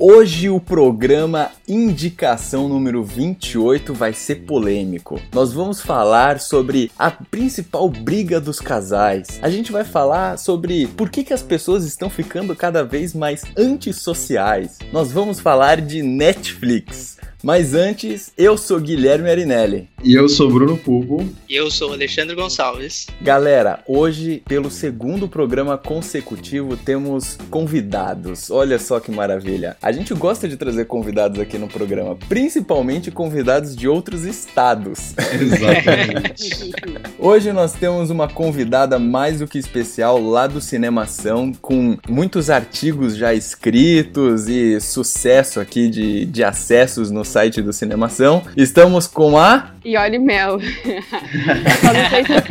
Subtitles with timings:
[0.00, 5.20] Hoje o programa Indicação número 28 vai ser polêmico.
[5.34, 9.40] Nós vamos falar sobre a principal briga dos casais.
[9.42, 13.42] A gente vai falar sobre por que, que as pessoas estão ficando cada vez mais
[13.56, 14.78] antissociais.
[14.92, 17.17] Nós vamos falar de Netflix.
[17.42, 19.88] Mas antes, eu sou Guilherme Arinelli.
[20.02, 21.24] E eu sou Bruno Pupo.
[21.48, 23.06] E eu sou Alexandre Gonçalves.
[23.20, 28.50] Galera, hoje, pelo segundo programa consecutivo, temos convidados.
[28.50, 29.76] Olha só que maravilha.
[29.80, 35.14] A gente gosta de trazer convidados aqui no programa, principalmente convidados de outros estados.
[35.32, 36.72] Exatamente.
[37.18, 43.16] Hoje nós temos uma convidada mais do que especial lá do Cinemação, com muitos artigos
[43.16, 48.42] já escritos e sucesso aqui de, de acessos no site do Cinemação.
[48.56, 49.70] Estamos com a.
[49.98, 50.58] Olhe mel.
[51.80, 52.42] Só não sei se eu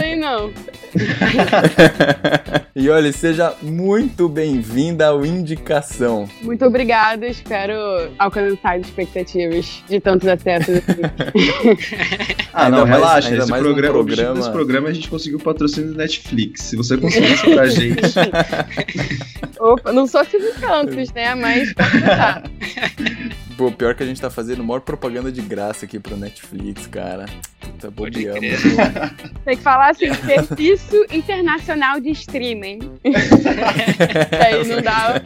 [0.00, 0.50] aí, não.
[2.74, 6.28] e olha, seja muito bem-vinda ao Indicação.
[6.42, 7.74] Muito obrigada, espero
[8.18, 10.80] alcançar as expectativas de tantos acessos.
[12.52, 13.28] ah, Ainda não, mais- relaxa.
[13.28, 15.40] ainda Esse mais um programa, o objetivo programa- desse programa é a gente conseguir o
[15.40, 16.62] patrocínio do Netflix.
[16.62, 18.00] Se você conseguir isso pra gente.
[19.58, 21.34] Opa, não sou Silvio Santos, né?
[21.34, 22.42] Mas pode tentar.
[23.56, 27.26] Pô, pior que a gente tá fazendo maior propaganda de graça aqui pro Netflix, cara.
[27.60, 28.40] Puta, bobeamos.
[28.40, 29.14] crer.
[29.44, 32.78] Tem que falar assim, serviço internacional de streaming.
[34.44, 35.22] Aí não dá.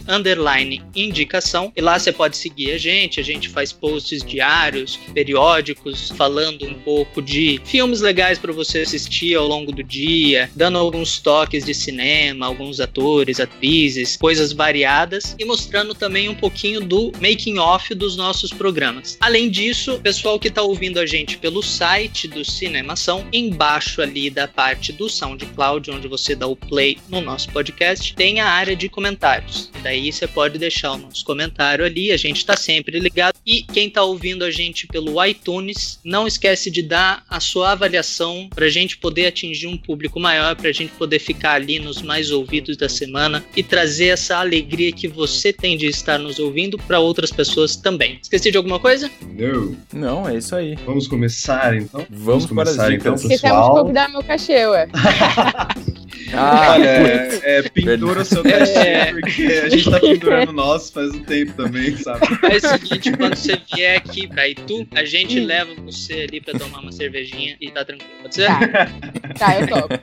[0.96, 1.72] indicação.
[1.76, 3.20] E lá você pode seguir a gente.
[3.20, 9.36] A gente faz posts diários, periódicos, falando um pouco de filmes legais para você assistir
[9.36, 15.46] ao longo do dia, dando alguns toques de cinema, alguns atores, atrizes, coisas variadas e
[15.46, 19.18] mostrando também um pouquinho do making off dos nossos programas.
[19.20, 24.48] Além disso, pessoal que está ouvindo a gente pelo site do Cinemação, embaixo ali da
[24.48, 28.90] parte do SoundCloud, onde você dá o play no nosso podcast, tem a área de
[28.90, 29.72] comentários.
[29.82, 33.36] Daí você pode deixar o nosso comentário ali, a gente está sempre ligado.
[33.46, 38.50] E quem está ouvindo a gente pelo iTunes, não esquece de dar a sua avaliação
[38.54, 42.02] para a gente poder atingir um público maior, para a gente poder ficar ali nos
[42.02, 46.78] mais ouvidos da semana e trazer essa alegria que você tem de estar nos ouvindo
[46.78, 48.20] para outras pessoas também.
[48.22, 49.10] Esqueci de alguma coisa?
[49.38, 49.76] Não.
[49.94, 50.76] Não, é isso aí.
[50.86, 52.06] Vamos começar então?
[52.10, 53.02] Vamos para as começar dicas.
[53.02, 53.76] então, Esquecemos de pessoal.
[53.76, 54.88] convidar meu cachê, ué.
[56.34, 58.52] Ah, Olha, é, é, pendura o seu É.
[58.52, 62.22] cachê, porque a gente tá pendurando o nosso faz um tempo também, sabe?
[62.44, 66.58] É o seguinte, quando você vier aqui pra Itu, a gente leva você ali pra
[66.58, 68.12] tomar uma cervejinha e tá tranquilo.
[68.22, 68.48] Pode ser?
[68.48, 68.92] Tá.
[69.38, 69.94] Tá, eu topo.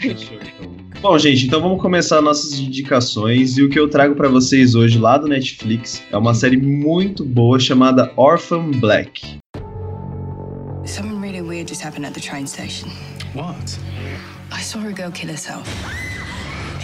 [0.00, 0.74] Fechou, então.
[1.00, 3.56] Bom, gente, então vamos começar nossas indicações.
[3.58, 7.24] E o que eu trago pra vocês hoje lá do Netflix é uma série muito
[7.24, 9.38] boa chamada Orphan Black.
[10.86, 12.88] Something really weird just happened at the train station.
[13.34, 13.78] What?
[14.50, 15.68] I saw a girl kill herself.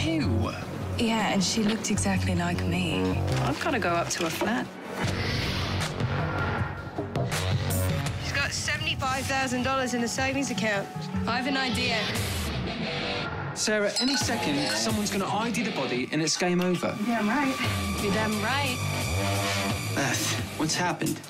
[0.05, 0.51] Ew.
[0.99, 3.19] Yeah, and she looked exactly like me.
[3.43, 4.67] I've got to go up to her flat.
[8.23, 10.87] She's got $75,000 in a savings account.
[11.27, 11.97] I have an idea.
[13.55, 16.97] Sarah, any second, someone's gonna ID the body and it's game over.
[17.05, 17.55] Damn right.
[18.03, 18.77] You're damn right.
[19.95, 21.21] Beth, what's happened?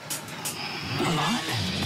[1.01, 1.80] A lot.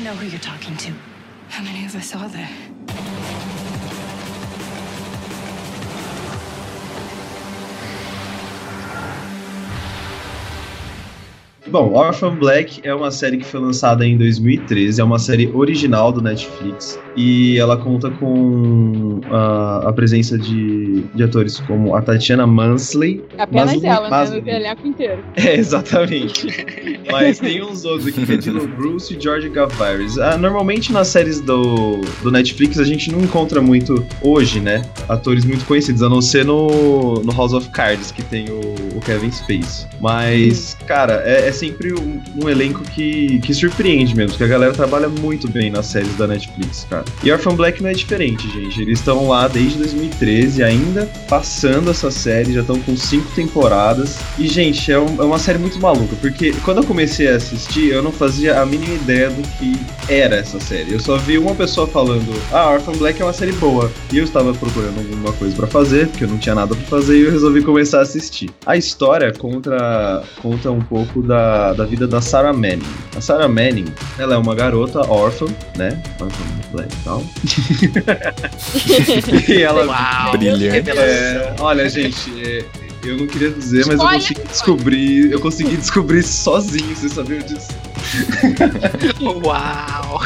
[0.00, 0.94] Even know who you're talking to?
[1.50, 2.79] How many of us are there?
[11.70, 16.10] Bom, Orphan Black é uma série que foi lançada em 2013, é uma série original
[16.10, 22.44] do Netflix e ela conta com a, a presença de, de atores como a Tatiana
[22.46, 23.22] Mansley.
[23.38, 24.40] Apenas Mas- ela, né?
[24.40, 25.22] No elenco inteiro.
[25.40, 26.46] É, exatamente.
[27.10, 30.18] Mas tem uns outros aqui, que é Dino Bruce e George Gavaris.
[30.18, 35.44] Ah, normalmente nas séries do, do Netflix a gente não encontra muito, hoje, né, atores
[35.44, 38.60] muito conhecidos, a não ser no, no House of Cards, que tem o,
[38.96, 39.86] o Kevin Space.
[40.00, 44.72] Mas, cara, é, é sempre um, um elenco que, que surpreende mesmo, que a galera
[44.72, 47.04] trabalha muito bem nas séries da Netflix, cara.
[47.22, 48.80] E Orphan Black não é diferente, gente.
[48.80, 54.18] Eles estão lá desde 2013, ainda passando essa série, já estão com cinco temporadas.
[54.38, 57.90] E, gente, é, um- é uma série muito maluca, porque quando eu comecei a assistir,
[57.90, 59.78] eu não fazia a mínima ideia do que
[60.08, 60.92] era essa série.
[60.92, 63.90] Eu só vi uma pessoa falando, ah, Orphan Black é uma série boa.
[64.12, 67.18] E eu estava procurando alguma coisa pra fazer, porque eu não tinha nada pra fazer,
[67.18, 68.48] e eu resolvi começar a assistir.
[68.64, 72.82] A história conta, conta um pouco da, da vida da Sarah Manning.
[73.16, 73.86] A Sarah Manning,
[74.18, 76.00] ela é uma garota órfã, né?
[76.20, 77.24] Orphan Black e tal.
[79.48, 80.32] e ela Uau!
[80.32, 80.90] Brilhante.
[80.90, 82.64] é, olha, gente, é,
[83.04, 85.32] eu não queria dizer, mas eu consegui descobrir.
[85.32, 87.68] Eu consegui descobrir sozinho, vocês sabiam disso?
[89.20, 90.22] Uau!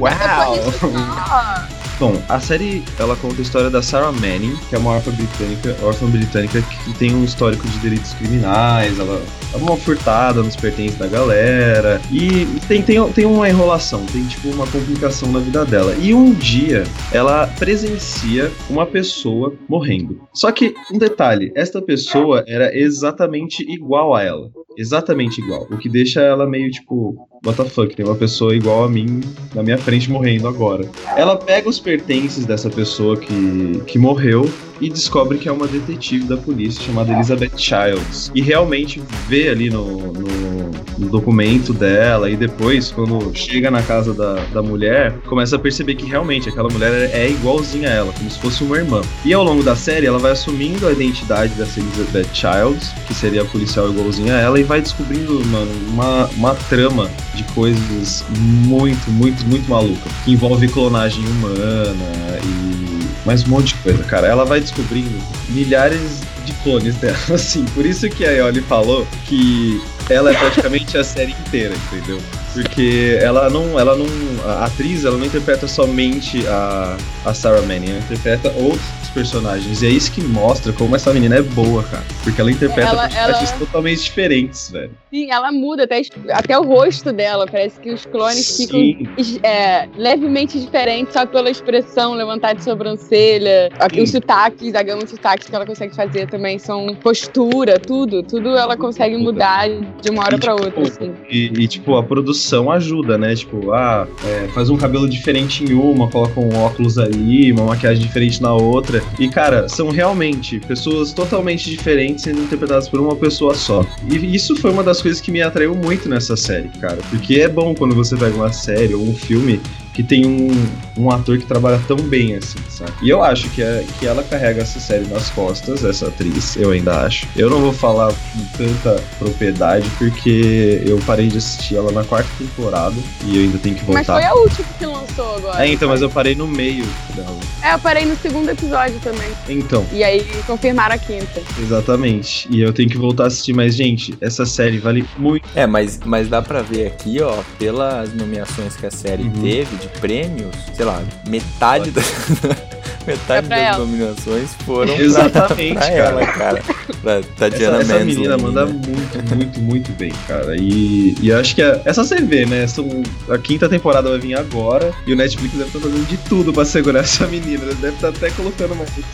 [0.00, 1.79] Uau!
[2.00, 5.76] Bom, a série ela conta a história da Sarah Manning, que é uma órfã britânica,
[5.82, 10.96] órfã britânica que tem um histórico de delitos criminais, ela é uma furtada nos pertences
[10.96, 15.94] da galera, e tem, tem, tem uma enrolação, tem tipo uma complicação na vida dela.
[16.00, 20.22] E um dia ela presencia uma pessoa morrendo.
[20.32, 24.50] Só que, um detalhe, esta pessoa era exatamente igual a ela.
[24.78, 25.66] Exatamente igual.
[25.70, 27.28] O que deixa ela meio tipo,
[27.70, 29.20] fuck, tem uma pessoa igual a mim
[29.54, 30.88] na minha frente morrendo agora.
[31.16, 34.48] Ela pega os pertences dessa pessoa que, que morreu
[34.80, 38.30] e descobre que é uma detetive da polícia chamada Elizabeth Childs.
[38.34, 44.14] E realmente vê ali no, no, no documento dela e depois, quando chega na casa
[44.14, 48.30] da, da mulher, começa a perceber que realmente aquela mulher é igualzinha a ela, como
[48.30, 49.02] se fosse uma irmã.
[49.24, 53.42] E ao longo da série, ela vai assumindo a identidade dessa Elizabeth Childs, que seria
[53.42, 59.10] a policial igualzinha a ela, e vai descobrindo, mano, uma, uma trama de coisas muito,
[59.10, 60.08] muito, muito maluca.
[60.24, 62.80] Que envolve clonagem humana e
[63.24, 64.26] mais um monte de coisa, cara.
[64.26, 65.10] Ela vai descobrindo
[65.50, 67.64] milhares de clones dela, assim.
[67.66, 72.20] Por isso que a Yoli falou que ela é praticamente a série inteira, entendeu?
[72.52, 74.06] Porque ela não, ela não,
[74.44, 79.82] a atriz, ela não interpreta somente a, a Sarah Manning, ela interpreta outros personagens.
[79.82, 82.04] E é isso que mostra como essa menina é boa, cara.
[82.22, 84.90] Porque ela interpreta Ela- personagens ela- totalmente diferentes, velho.
[85.12, 86.00] Sim, ela muda até,
[86.32, 87.46] até o rosto dela.
[87.50, 88.66] Parece que os clones Sim.
[88.66, 93.70] ficam é, levemente diferentes só pela expressão, levantar de sobrancelha.
[93.92, 94.02] Sim.
[94.02, 98.22] os sotaques, a gama de sotaques que ela consegue fazer também são postura, tudo.
[98.22, 100.82] Tudo ela consegue mudar de uma hora pra tipo, outra.
[100.82, 101.12] Assim.
[101.28, 103.34] E, e, tipo, a produção ajuda, né?
[103.34, 108.02] Tipo, ah, é, faz um cabelo diferente em uma, coloca um óculos ali, uma maquiagem
[108.02, 108.99] diferente na outra.
[109.18, 113.84] E, cara, são realmente pessoas totalmente diferentes sendo interpretadas por uma pessoa só.
[114.10, 116.98] E isso foi uma das coisas que me atraiu muito nessa série, cara.
[117.10, 119.60] Porque é bom quando você pega uma série ou um filme
[120.00, 120.66] que tem um,
[120.96, 122.90] um ator que trabalha tão bem assim, sabe?
[123.02, 126.70] E eu acho que, é, que ela carrega essa série nas costas, essa atriz, eu
[126.70, 127.26] ainda acho.
[127.36, 132.28] Eu não vou falar com tanta propriedade, porque eu parei de assistir ela na quarta
[132.38, 132.94] temporada
[133.26, 134.14] e eu ainda tenho que Mas voltar.
[134.14, 135.66] foi a última que lançou agora.
[135.66, 137.36] É, então, mas eu parei no meio dela.
[137.62, 139.28] É, eu parei no segundo episódio também.
[139.48, 141.42] Então, E aí confirmaram a quinta.
[141.60, 142.48] exatamente.
[142.50, 145.46] E eu tenho que voltar a assistir, mas, gente, essa série vale muito.
[145.54, 149.42] É, mas, mas dá pra ver aqui, ó, pelas nomeações que a série Uhum.
[149.42, 152.00] teve de prêmios, sei lá, metade da.
[153.06, 153.78] metade É pra das ela.
[153.78, 155.94] nominações foram pra- Exatamente, pra, cara.
[155.98, 156.62] ela, cara.
[157.02, 160.54] Pra Tatiana essa, essa menina manda muito, muito, muito bem, cara.
[160.56, 162.66] E, e eu acho que é, é só você ver, né?
[162.66, 162.86] São,
[163.30, 166.64] a quinta temporada vai vir agora e o Netflix deve estar fazendo de tudo pra
[166.64, 167.64] segurar essa menina.
[167.64, 169.08] Ele deve estar até colocando mais 30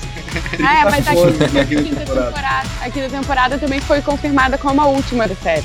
[0.68, 2.26] Ah, é, mas a quinta, na a quinta temporada.
[2.26, 5.64] temporada, a quinta temporada também foi confirmada como a última da série.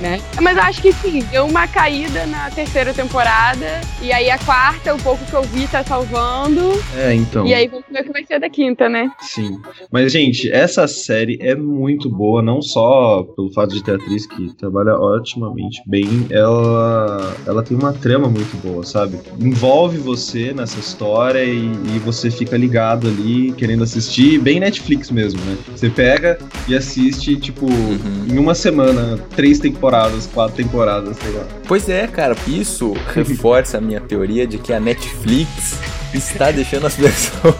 [0.00, 0.20] Né?
[0.40, 3.80] Mas eu acho que sim, deu uma caída na terceira temporada.
[4.00, 6.72] E aí a quarta, o pouco que eu vi, tá salvando.
[6.96, 7.46] É, então.
[7.46, 9.10] E aí vamos ver o que vai ser da quinta, né?
[9.20, 9.60] Sim.
[9.90, 14.54] Mas, gente, essa série é muito boa, não só pelo fato de ter atriz que
[14.56, 19.18] trabalha otimamente bem, ela, ela tem uma trama muito boa, sabe?
[19.38, 25.40] Envolve você nessa história e, e você fica ligado ali, querendo assistir, bem Netflix mesmo,
[25.44, 25.56] né?
[25.74, 26.38] Você pega
[26.68, 28.26] e assiste, tipo, Uhum.
[28.30, 29.89] em uma semana, três temporadas,
[30.32, 31.44] quatro temporadas, sei lá.
[31.66, 35.78] Pois é, cara, isso reforça a minha teoria de que a Netflix
[36.14, 37.54] está deixando as pessoas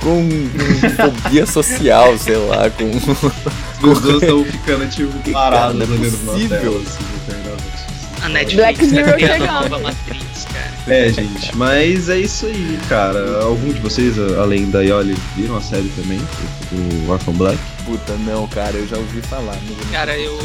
[0.00, 2.90] com, com fobia social, sei lá, com
[3.80, 6.60] pessoas estão ficando, tipo, paradas Cara, não é possível.
[6.60, 7.72] tela, assim, eternamente.
[8.22, 10.72] A Netflix Black Mirror tá criando a nova Matrix, cara.
[10.86, 13.42] É, gente, mas é isso aí, cara.
[13.42, 16.20] Algum de vocês, além da Yoli, viram a série também?
[16.72, 17.58] O Orphan Black?
[17.84, 19.56] Puta, não, cara, eu já ouvi falar.
[19.90, 20.38] Cara, eu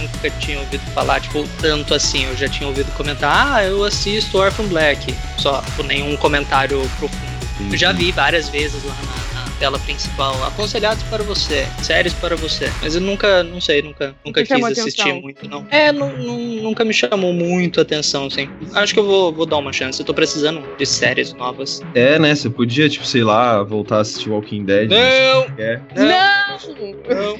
[0.00, 2.24] nunca tinha ouvido falar, tipo, tanto assim.
[2.26, 5.14] Eu já tinha ouvido comentar, ah, eu assisto Orphan Black.
[5.38, 7.28] Só, por nenhum comentário profundo.
[7.72, 8.94] Eu já vi várias vezes lá
[9.34, 12.70] na, na tela principal, aconselhados para você, séries para você.
[12.80, 15.20] Mas eu nunca, não sei, nunca, nunca quis assistir atenção?
[15.20, 15.66] muito, não.
[15.68, 16.16] É, nu-
[16.62, 18.48] nunca me chamou muito a atenção, assim.
[18.74, 19.98] Acho que eu vou, vou dar uma chance.
[19.98, 21.80] Eu tô precisando de séries novas.
[21.96, 22.32] É, né?
[22.32, 24.88] Você podia, tipo, sei lá, voltar a assistir Walking Dead.
[24.90, 25.46] Não!
[25.58, 25.80] É.
[25.96, 26.47] Não!
[26.66, 27.38] Não!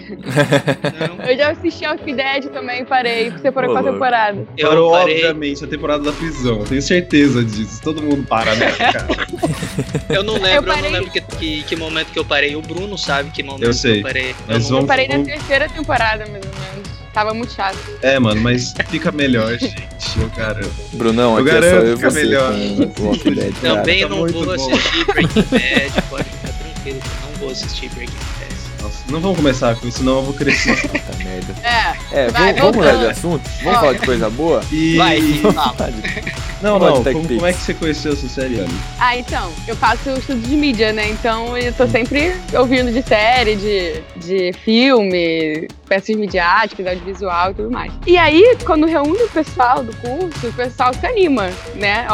[1.18, 1.24] Não!
[1.26, 3.30] Eu já assisti Walking Dead também, parei.
[3.30, 3.94] Você parou Ô, com a louco.
[3.94, 4.46] temporada.
[4.56, 6.58] Eu Parou, parei, obviamente, a temporada da prisão.
[6.60, 7.80] Eu tenho certeza disso.
[7.82, 9.06] Todo mundo para nessa, cara.
[10.08, 12.54] eu não lembro, eu, não parei- lembro que, que, que momento que eu parei.
[12.56, 13.94] O Bruno sabe que momento Eu sei.
[13.94, 14.34] que eu parei.
[14.46, 16.88] Mas eu não vamos- Eu parei na terceira temporada, mais ou menos.
[17.12, 17.76] Tava muito chato.
[18.02, 19.74] É, mano, mas fica melhor, gente.
[20.20, 20.70] Eu garanto.
[20.92, 22.52] Brunão, Eu aqui é só garanto eu e que é você melhor.
[23.62, 24.52] Também tá não vou bom.
[24.52, 28.47] assistir Breaking Bad, pode ficar tranquilo que eu não vou assistir Breaking Bad.
[28.82, 30.76] Nossa, não vamos começar com isso, senão eu vou crescer.
[30.88, 31.54] Puta merda.
[31.62, 32.24] É.
[32.24, 33.50] É, Vai, vamos, vamos mudar de assunto?
[33.62, 34.60] Vamos falar de coisa boa?
[34.70, 34.96] E...
[34.96, 35.20] Vai,
[35.52, 35.92] fala.
[36.60, 38.74] Não, não, Tech como, como é que você conheceu essa série, Ali?
[38.98, 41.08] Ah, então, eu faço estudo de mídia, né?
[41.10, 47.70] Então eu tô sempre ouvindo de série, de, de filme, peças midiáticas, audiovisual e tudo
[47.70, 47.92] mais.
[48.06, 52.06] E aí, quando reúne o pessoal do curso, o pessoal se anima, né?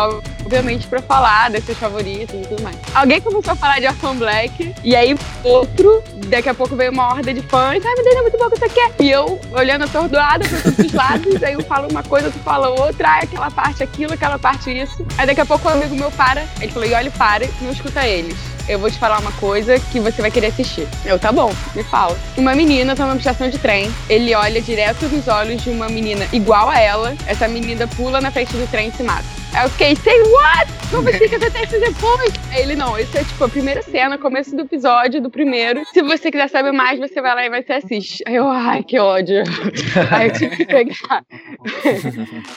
[0.44, 2.76] Obviamente pra falar das seus favoritos e tudo mais.
[2.94, 7.08] Alguém começou a falar de Orphan Black, e aí outro, daqui a pouco veio uma
[7.08, 8.92] horda de fãs, ai meu Deus, é muito bom que você quer.
[9.00, 12.68] E eu, olhando atordoada pra todos os lados, aí eu falo uma coisa, tu fala
[12.68, 15.04] outra, ai aquela parte aquilo, aquela parte isso.
[15.16, 18.06] Aí daqui a pouco um amigo meu para, ele falou, e olha, para, não escuta
[18.06, 18.36] eles.
[18.66, 20.88] Eu vou te falar uma coisa que você vai querer assistir.
[21.04, 22.16] Eu, tá bom, me fala.
[22.36, 26.26] Uma menina tá numa estação de trem, ele olha direto nos olhos de uma menina
[26.32, 29.43] igual a ela, essa menina pula na frente do trem e se mata.
[29.62, 30.74] Eu fiquei, say what?
[30.90, 32.32] Como assim que acontece depois?
[32.50, 35.82] Aí ele, não, isso é tipo a primeira cena, começo do episódio, do primeiro.
[35.92, 38.22] Se você quiser saber mais, você vai lá e você assiste.
[38.26, 39.42] Aí eu, ai, que ódio.
[40.10, 41.24] Aí eu tive que pegar.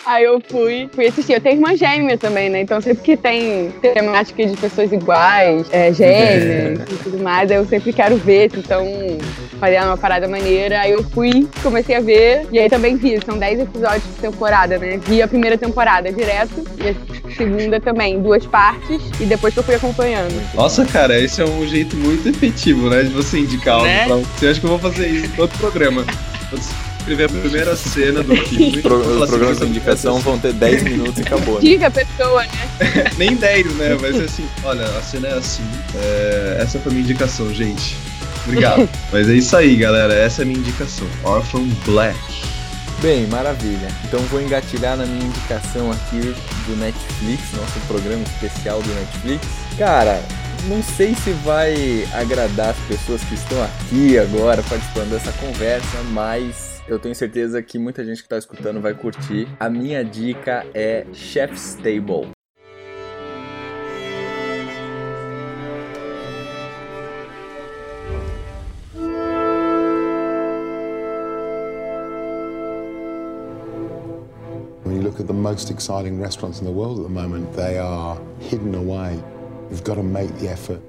[0.05, 1.33] Aí eu fui, fui assistir.
[1.33, 2.61] Eu tenho irmã gêmea também, né?
[2.61, 7.93] Então sempre que tem temática de pessoas iguais, é, gêmeas e tudo mais, eu sempre
[7.93, 8.85] quero ver se estão
[9.59, 10.81] fazendo uma parada maneira.
[10.81, 14.77] Aí eu fui, comecei a ver, e aí também vi, são 10 episódios por temporada,
[14.77, 14.97] né?
[14.97, 19.63] Vi a primeira temporada direto, e a segunda também, duas partes, e depois que eu
[19.63, 20.33] fui acompanhando.
[20.53, 23.03] Nossa, cara, esse é um jeito muito efetivo, né?
[23.03, 24.05] De você indicar algo Né?
[24.05, 24.47] pra você.
[24.47, 26.03] Acho que eu vou fazer isso em todo programa.
[26.51, 26.59] Vou
[26.99, 28.81] escrever a primeira cena do filme.
[28.81, 31.55] Pro- os assim, programas de essa- indicação vão ter 10 minutos e acabou.
[31.55, 31.61] Né?
[31.61, 33.03] Diga a pessoa, né?
[33.17, 33.95] Nem 10, né?
[33.99, 35.63] Vai ser assim, olha, a cena é assim.
[35.95, 37.95] é, Essa foi a minha indicação, gente.
[38.45, 38.87] Obrigado.
[39.11, 40.13] Mas é isso aí, galera.
[40.13, 41.05] Essa é a minha indicação.
[41.23, 42.17] Orphan Black.
[43.01, 43.89] Bem, maravilha.
[44.05, 46.19] Então vou engatilhar na minha indicação aqui
[46.65, 49.45] do Netflix, nosso programa especial do Netflix.
[49.77, 50.19] Cara,
[50.67, 51.75] não sei se vai
[52.11, 57.77] agradar as pessoas que estão aqui agora participando dessa conversa, mas eu tenho certeza que
[57.77, 59.47] muita gente que está escutando vai curtir.
[59.59, 62.36] A minha dica é Chef's Table.
[75.57, 79.19] Most exciting restaurants in the world at the moment, they are hidden away.
[79.71, 80.79] You've got to make the effort.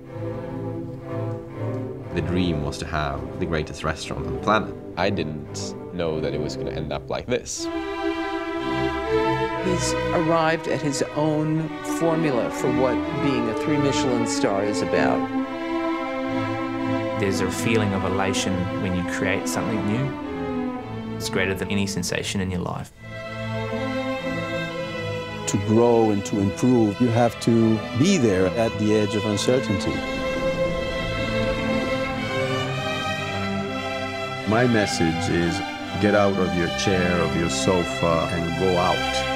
[2.14, 4.75] The dream was to have the greatest restaurant on the planet.
[4.98, 7.64] I didn't know that it was going to end up like this.
[9.64, 11.66] He's arrived at his own
[11.98, 15.18] formula for what being a three Michelin star is about.
[17.20, 21.16] There's a feeling of elation when you create something new.
[21.16, 22.92] It's greater than any sensation in your life.
[25.49, 29.95] To grow and to improve, you have to be there at the edge of uncertainty.
[34.47, 35.59] My message is
[36.02, 39.27] get out of your chair, of your sofa, and go out.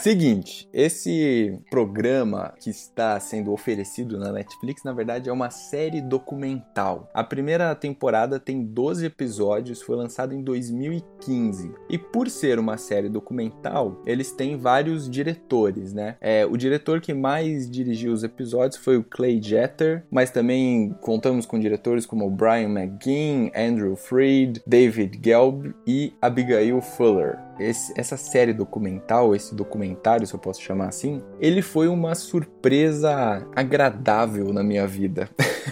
[0.00, 7.10] Seguinte, esse programa que está sendo oferecido na Netflix, na verdade, é uma série documental.
[7.12, 11.74] A primeira temporada tem 12 episódios, foi lançada em 2015.
[11.90, 16.16] E por ser uma série documental, eles têm vários diretores, né?
[16.20, 21.44] É, o diretor que mais dirigiu os episódios foi o Clay Jeter, mas também contamos
[21.44, 27.47] com diretores como Brian McGinn, Andrew Freed, David Gelb e Abigail Fuller.
[27.58, 33.46] Esse, essa série documental, esse documentário, se eu posso chamar assim, ele foi uma surpresa
[33.54, 35.28] agradável na minha vida.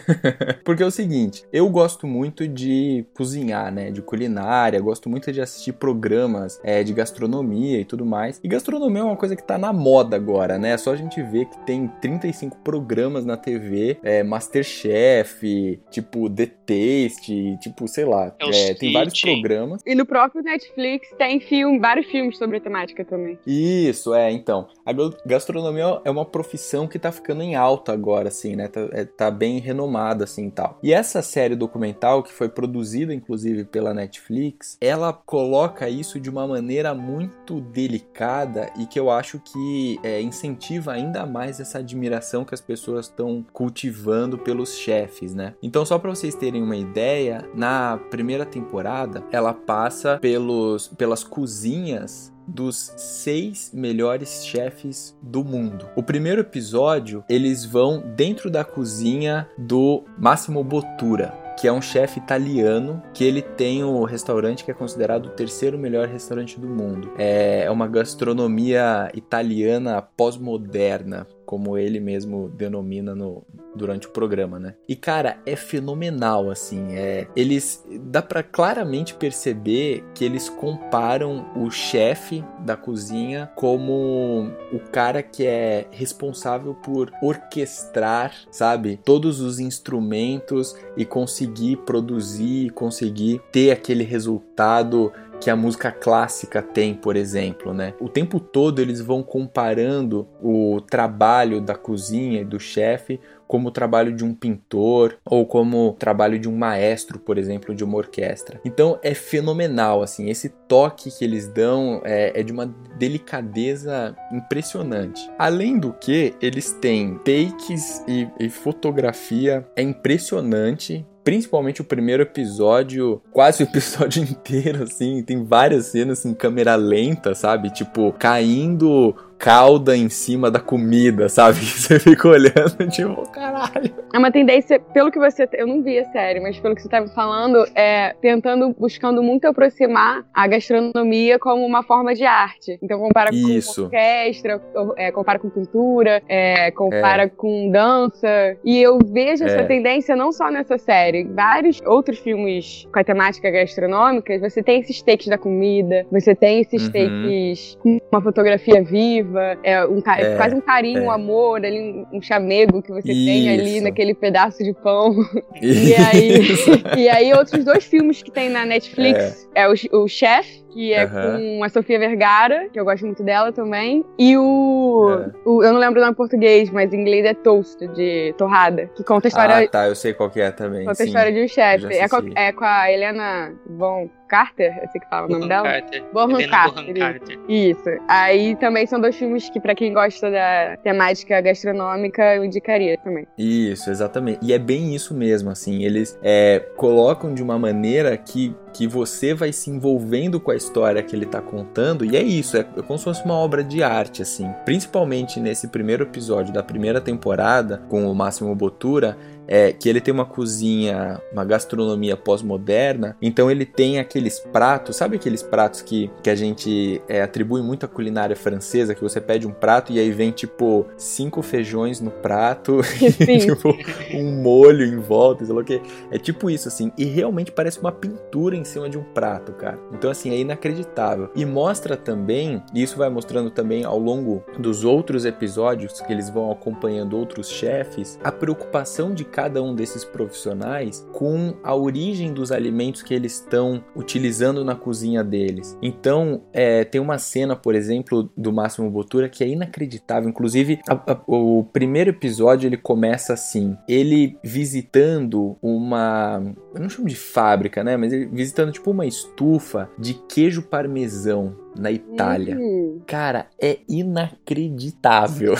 [0.64, 3.90] Porque é o seguinte, eu gosto muito de cozinhar, né?
[3.90, 8.40] De culinária, gosto muito de assistir programas é, de gastronomia e tudo mais.
[8.42, 10.70] E gastronomia é uma coisa que tá na moda agora, né?
[10.70, 16.46] É só a gente ver que tem 35 programas na TV, é, Masterchef, tipo The
[16.66, 19.82] Taste, tipo, sei lá, é, tem vários programas.
[19.86, 23.38] E no próprio Netflix tem filme, vários filmes sobre a temática também.
[23.46, 24.68] Isso, é, então.
[24.84, 24.92] A
[25.24, 28.68] gastronomia é uma profissão que tá ficando em alta agora, assim, né?
[28.68, 30.78] Tá, é, tá bem renomada, assim, tal.
[30.82, 36.46] E essa série documental, que foi produzida, inclusive, pela Netflix, ela coloca isso de uma
[36.46, 42.54] maneira muito delicada e que eu acho que é, incentiva ainda mais essa admiração que
[42.54, 45.54] as pessoas estão cultivando pelos chefes, né?
[45.62, 52.32] Então, só para vocês terem uma ideia, na primeira temporada, ela passa pelos, pelas cozinhas
[52.46, 55.88] dos seis melhores chefes do mundo.
[55.96, 62.20] O primeiro episódio, eles vão dentro da cozinha do Massimo Bottura, que é um chefe
[62.20, 67.10] italiano, que ele tem o restaurante que é considerado o terceiro melhor restaurante do mundo.
[67.18, 74.74] É uma gastronomia italiana pós-moderna, como ele mesmo denomina no, durante o programa, né?
[74.88, 81.70] E cara, é fenomenal assim, é, eles dá para claramente perceber que eles comparam o
[81.70, 90.76] chefe da cozinha como o cara que é responsável por orquestrar, sabe, todos os instrumentos
[90.96, 97.94] e conseguir produzir, conseguir ter aquele resultado que a música clássica tem, por exemplo, né?
[98.00, 103.70] O tempo todo eles vão comparando o trabalho da cozinha e do chefe como o
[103.70, 107.96] trabalho de um pintor ou como o trabalho de um maestro, por exemplo, de uma
[107.96, 108.60] orquestra.
[108.64, 112.66] Então é fenomenal, assim, esse toque que eles dão é, é de uma
[112.98, 115.30] delicadeza impressionante.
[115.38, 123.20] Além do que, eles têm takes e, e fotografia é impressionante principalmente o primeiro episódio,
[123.32, 127.68] quase o episódio inteiro, assim, tem várias cenas em câmera lenta, sabe?
[127.70, 131.58] Tipo, caindo calda em cima da comida, sabe?
[131.76, 133.94] Você fica olhando, tipo, caralho.
[134.12, 135.46] É uma tendência, pelo que você.
[135.52, 139.46] Eu não vi a série, mas pelo que você me falando, é tentando, buscando muito
[139.46, 142.78] aproximar a gastronomia como uma forma de arte.
[142.82, 143.74] Então, compara Isso.
[143.74, 144.60] com orquestra,
[144.96, 147.28] é, compara com pintura, é, compara É.
[147.28, 148.56] com dança.
[148.64, 149.64] E eu vejo essa É.
[149.64, 154.80] tendência não só nessa série, em vários outros filmes com a temática gastronômica, você tem
[154.80, 156.92] esses takes da comida, você tem esses Uhum.
[156.92, 159.25] takes com uma fotografia viva,
[159.62, 161.14] é, um, ca- É, quase um carinho, um é.
[161.14, 161.78] amor, ali,
[162.12, 163.84] um, um chamego que você tem ali Isso.
[163.84, 165.14] naquele pedaço de pão.
[165.62, 166.70] E aí, Isso.
[166.96, 171.04] e aí outros dois filmes que tem na Netflix é, o, o Chef, que é
[171.04, 171.38] Aham.
[171.40, 175.30] com a Sofia Vergara, que eu gosto muito dela também, e o, É.
[175.48, 178.90] o- eu não lembro o nome em português, mas em inglês é Toast, de torrada,
[178.94, 180.80] que conta a história, Ah, tá, eu sei qual que é também.
[180.80, 181.04] conta a sim.
[181.06, 181.86] história de um chefe.
[181.94, 185.62] É, com- é com a Helena Von Carter, eu sei que fala o nome Bonham
[185.62, 185.80] dela.
[185.80, 186.04] Carter.
[186.14, 186.94] Helena Carter.
[186.98, 187.38] Carter.
[187.48, 187.90] Isso.
[188.08, 193.26] Aí também são dois filmes que, pra quem gosta da temática gastronômica, eu indicaria também.
[193.38, 194.40] Isso, exatamente.
[194.42, 195.84] E é bem isso mesmo, assim.
[195.84, 201.02] Eles é, colocam de uma maneira que, que você vai se envolvendo com a história
[201.02, 202.04] que ele tá contando.
[202.04, 204.52] E é isso, é como se fosse uma obra de arte, assim.
[204.66, 210.12] Principalmente nesse primeiro episódio da primeira temporada, com o Máximo Bottura, é que ele tem
[210.12, 213.16] uma cozinha, uma gastronomia pós-moderna.
[213.20, 217.86] Então ele tem aqueles pratos, sabe aqueles pratos que, que a gente é, atribui muito
[217.86, 222.10] à culinária francesa, que você pede um prato e aí vem tipo cinco feijões no
[222.10, 222.80] prato
[223.20, 223.74] e tipo
[224.14, 225.80] um molho em volta, sei lá o que.
[226.10, 226.92] É tipo isso, assim.
[226.96, 229.78] E realmente parece uma pintura em cima de um prato, cara.
[229.92, 231.30] Então, assim, é inacreditável.
[231.34, 236.30] E mostra também, e isso vai mostrando também ao longo dos outros episódios que eles
[236.30, 242.50] vão acompanhando outros chefes, a preocupação de cada um desses profissionais com a origem dos
[242.50, 245.76] alimentos que eles estão utilizando na cozinha deles.
[245.82, 250.30] Então, é, tem uma cena, por exemplo, do Máximo Bottura que é inacreditável.
[250.30, 256.42] Inclusive, a- a- o primeiro episódio ele começa assim: ele visitando uma.
[256.74, 257.94] Eu não chamo de fábrica, né?
[257.98, 262.56] Mas ele visitando tipo uma estufa de queijo parmesão na Itália.
[262.58, 263.00] Hum.
[263.06, 265.54] Cara, é inacreditável.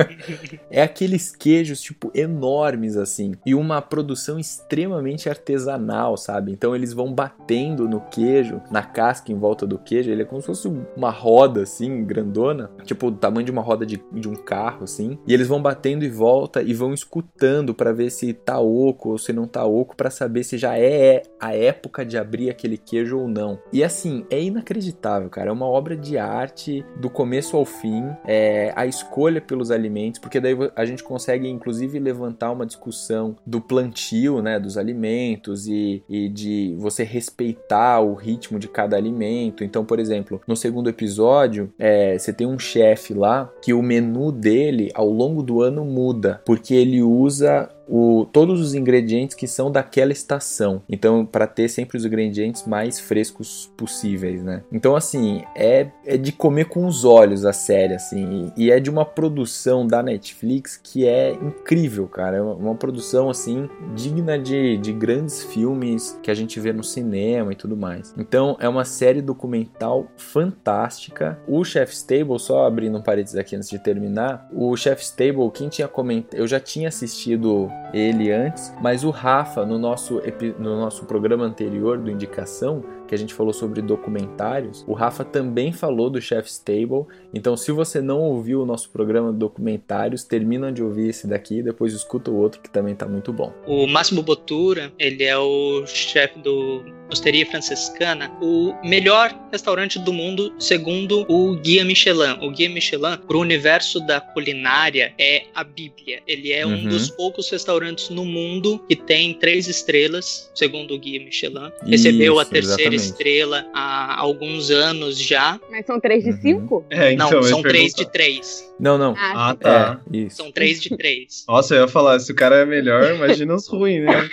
[0.70, 3.34] é aqueles queijos, tipo, enormes, assim.
[3.44, 6.52] E uma produção extremamente artesanal, sabe?
[6.52, 10.10] Então eles vão batendo no queijo, na casca em volta do queijo.
[10.10, 12.70] Ele é como se fosse uma roda, assim, grandona.
[12.84, 15.18] Tipo, o tamanho de uma roda de, de um carro, assim.
[15.26, 19.18] E eles vão batendo e volta e vão escutando para ver se tá oco ou
[19.18, 23.18] se não tá oco, para saber se já é a época de abrir aquele queijo
[23.18, 23.58] ou não.
[23.72, 25.45] E assim, é inacreditável, cara.
[25.48, 28.04] É uma obra de arte do começo ao fim.
[28.26, 33.60] É a escolha pelos alimentos, porque daí a gente consegue, inclusive, levantar uma discussão do
[33.60, 39.64] plantio, né, dos alimentos e, e de você respeitar o ritmo de cada alimento.
[39.64, 44.32] Então, por exemplo, no segundo episódio, é, você tem um chefe lá que o menu
[44.32, 49.70] dele ao longo do ano muda, porque ele usa o, todos os ingredientes que são
[49.70, 50.82] daquela estação.
[50.88, 54.62] Então, para ter sempre os ingredientes mais frescos possíveis, né?
[54.72, 58.80] Então, assim, é, é de comer com os olhos a série, assim, e, e é
[58.80, 62.36] de uma produção da Netflix que é incrível, cara.
[62.36, 66.84] É uma, uma produção, assim, digna de, de grandes filmes que a gente vê no
[66.84, 68.14] cinema e tudo mais.
[68.18, 71.38] Então, é uma série documental fantástica.
[71.46, 75.68] O Chef's Table, só abrindo um parênteses aqui antes de terminar, o Chef's Table, quem
[75.68, 80.20] tinha comentado, eu já tinha assistido ele antes, mas o Rafa, no nosso,
[80.58, 85.72] no nosso programa anterior do Indicação, que a gente falou sobre documentários, o Rafa também
[85.72, 87.06] falou do Chef's Table.
[87.32, 91.58] Então, se você não ouviu o nosso programa de documentários, termina de ouvir esse daqui
[91.58, 93.52] e depois escuta o outro que também tá muito bom.
[93.66, 100.52] O Máximo Bottura, ele é o chefe do Osteria Franciscana, o melhor restaurante do mundo
[100.58, 102.38] segundo o Guia Michelin.
[102.42, 106.20] O Guia Michelin, para o universo da culinária, é a Bíblia.
[106.26, 106.74] Ele é uhum.
[106.74, 111.70] um dos poucos restaurantes no mundo que tem três estrelas, segundo o Guia Michelin.
[111.86, 112.95] Recebeu Isso, a terceira.
[112.96, 115.60] Estrela há alguns anos já.
[115.70, 116.40] Mas são três de uhum.
[116.40, 116.84] cinco?
[116.90, 118.72] É, então, Não, são três de três.
[118.78, 119.14] Não, não.
[119.16, 120.00] Ah, ah tá.
[120.12, 120.36] É, isso.
[120.36, 121.44] São três de três.
[121.48, 124.28] Nossa, eu ia falar, se o cara é melhor, imagina os ruins, né?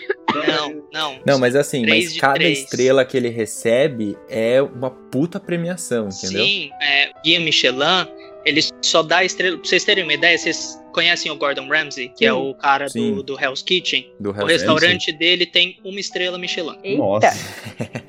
[0.47, 1.19] Não, não.
[1.25, 2.59] Não, mas assim, mas cada três.
[2.59, 6.43] estrela que ele recebe é uma puta premiação, entendeu?
[6.43, 8.07] Sim, é, Guia Michelin,
[8.45, 9.57] ele só dá estrela.
[9.57, 12.33] Pra vocês terem uma ideia, vocês conhecem o Gordon Ramsay, que é Sim.
[12.33, 14.11] é o cara do, do Hell's Kitchen?
[14.19, 15.13] Do o restaurante Ramsey.
[15.13, 16.77] dele tem uma estrela Michelin.
[16.83, 16.97] Eita.
[16.97, 17.33] Nossa.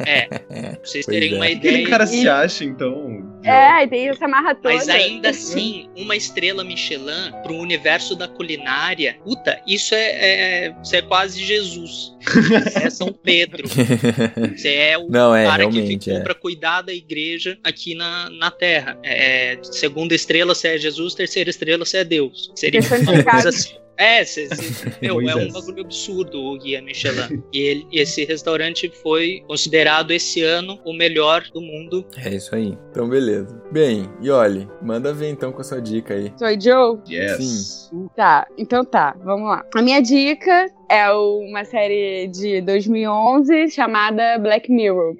[0.07, 1.37] É, pra vocês terem é.
[1.37, 1.75] uma ideia.
[1.75, 3.24] Aquele cara se acha, então.
[3.45, 4.75] É, tem essa marra toda.
[4.75, 10.97] Mas ainda assim, uma estrela Michelin pro universo da culinária, puta, isso é, é, isso
[10.97, 12.15] é quase Jesus.
[12.83, 13.69] é São Pedro.
[13.69, 16.21] Você é o Não, é, cara que ficou é.
[16.21, 18.99] pra cuidar da igreja aqui na, na Terra.
[19.03, 22.51] É, segunda estrela, você é Jesus, terceira estrela, você é Deus.
[22.55, 23.84] Seria assim.
[23.97, 27.43] É, cê, cê, meu, é um bagulho absurdo o Guia Michelin.
[27.53, 32.05] e ele, esse restaurante foi considerado esse ano o melhor do mundo.
[32.17, 32.77] É isso aí.
[32.91, 33.61] Então, beleza.
[33.71, 36.33] Bem, e olhe, manda ver então com a sua dica aí.
[36.37, 36.99] Sou Joe?
[37.09, 37.89] Yes.
[37.91, 38.09] Sim.
[38.17, 39.65] Tá, então tá, vamos lá.
[39.75, 45.17] A minha dica é uma série de 2011 chamada Black Mirror.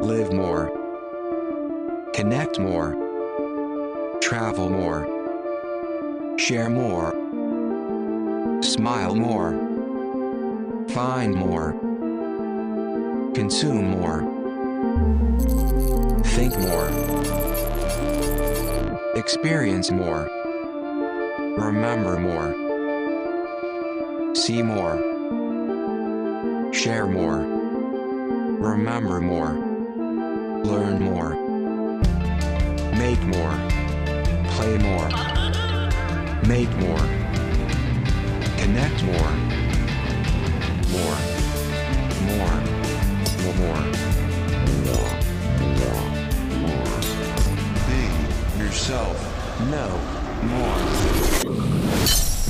[0.00, 0.70] Live more.
[2.14, 2.94] Connect more.
[4.20, 5.17] Travel more.
[6.38, 7.10] Share more.
[8.62, 9.50] Smile more.
[10.90, 11.72] Find more.
[13.34, 14.20] Consume more.
[16.22, 16.88] Think more.
[19.16, 20.30] Experience more.
[21.58, 22.54] Remember more.
[24.36, 24.96] See more.
[26.72, 27.38] Share more.
[28.60, 29.54] Remember more.
[30.64, 31.34] Learn more.
[32.96, 33.58] Make more.
[34.52, 35.47] Play more.
[36.46, 36.98] Make more.
[38.58, 39.32] Connect more.
[40.92, 41.18] More.
[42.28, 42.56] More.
[43.44, 43.82] More.
[44.86, 45.12] More.
[45.78, 46.04] More.
[46.60, 46.96] More.
[47.86, 48.00] Be
[48.62, 49.16] yourself.
[49.70, 49.86] No
[50.42, 51.87] more.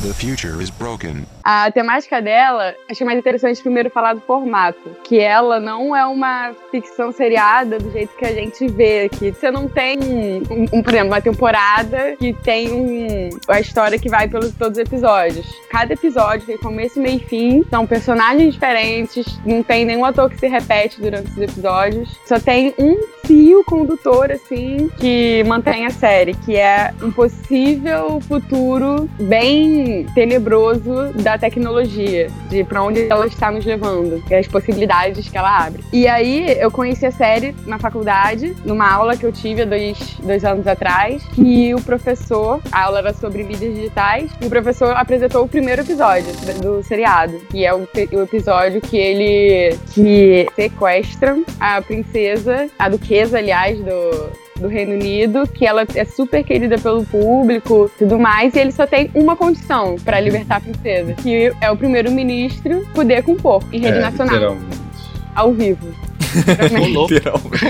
[0.00, 1.26] The future is broken.
[1.42, 6.54] A temática dela, achei mais interessante primeiro falar do formato, que ela não é uma
[6.70, 9.32] ficção seriada do jeito que a gente vê aqui.
[9.32, 14.08] Você não tem, um, um, por exemplo, uma temporada que tem um, a história que
[14.08, 15.46] vai pelos todos os episódios.
[15.70, 20.38] Cada episódio tem começo, meio e fim, são personagens diferentes, não tem nenhum ator que
[20.38, 22.16] se repete durante os episódios.
[22.26, 29.08] Só tem um fio condutor, assim, que mantém a série, que é um possível futuro
[29.18, 35.36] bem tenebroso da tecnologia, de para onde ela está nos levando, e as possibilidades que
[35.36, 35.82] ela abre.
[35.92, 39.98] E aí eu conheci a série na faculdade, numa aula que eu tive há dois,
[40.22, 44.96] dois anos atrás, e o professor, a aula era sobre mídias digitais, e o professor
[44.96, 47.80] apresentou o primeiro episódio do seriado, que é o,
[48.12, 55.46] o episódio que ele que sequestra a princesa, a duquesa, aliás, do do Reino Unido,
[55.48, 59.96] que ela é super querida pelo público tudo mais, e ele só tem uma condição
[60.04, 64.34] pra libertar a princesa, que é o primeiro-ministro poder com porco em rede É, nacional,
[64.34, 64.78] literalmente.
[65.34, 65.86] ao vivo.
[67.08, 67.64] Literalmente.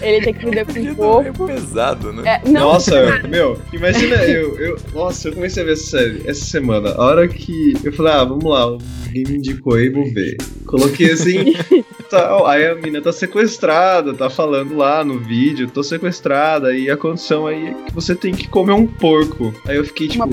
[0.00, 1.46] Ele tem que poder com porco.
[1.46, 2.22] Pesado, né?
[2.26, 4.76] É, não, Nossa, meu, imagina eu, eu.
[4.94, 6.90] Nossa, eu comecei a ver essa série essa semana.
[6.90, 10.36] A hora que eu falei, ah, vamos lá, alguém me indicou aí, vou ver.
[10.66, 11.54] Coloquei assim,
[12.10, 12.46] tal.
[12.46, 17.46] Aí a menina tá sequestrada, tá falando lá no vídeo, tô sequestrada, e a condição
[17.46, 19.54] aí é que você tem que comer um porco.
[19.66, 20.28] Aí eu fiquei tipo,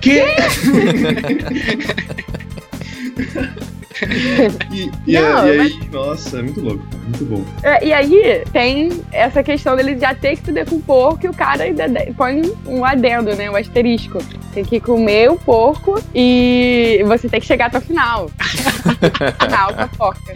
[0.00, 0.24] quê?
[4.72, 7.44] e, e, Não, e aí, nossa, é muito louco, muito bom.
[7.62, 11.34] É, e aí tem essa questão dele já ter que poder com porco e o
[11.34, 11.84] cara ainda
[12.16, 13.50] põe um adendo, né?
[13.50, 14.18] Um asterisco.
[14.52, 18.30] Tem que comer o porco e você tem que chegar até o final.
[19.40, 20.34] final com a foca.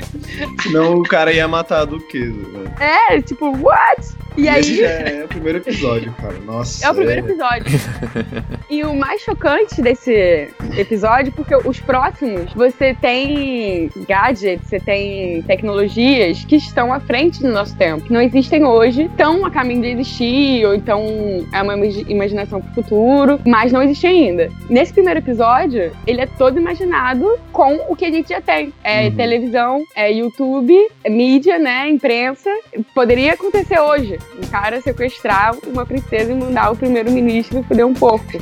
[0.62, 2.74] Senão o cara ia matar a duquesa, né?
[3.10, 4.20] É, tipo, what?
[4.36, 4.60] E aí.
[4.60, 6.38] Esse já é o primeiro episódio, cara.
[6.44, 6.86] Nossa.
[6.86, 7.64] É o primeiro episódio.
[8.70, 16.44] E o mais chocante desse episódio, porque os próximos, você tem gadgets, você tem tecnologias
[16.44, 19.88] que estão à frente do nosso tempo, que não existem hoje, estão a caminho de
[19.88, 21.04] existir, ou então
[21.52, 24.48] é uma imagi- imaginação pro futuro, mas não existe ainda.
[24.68, 28.72] Nesse primeiro episódio, ele é todo imaginado com o que a gente já tem.
[28.84, 31.88] É televisão, é YouTube, é mídia, né?
[31.88, 32.50] Imprensa.
[32.94, 34.16] Poderia acontecer hoje.
[34.40, 38.38] Um cara sequestrar uma princesa e mandar o primeiro-ministro fuder um porco.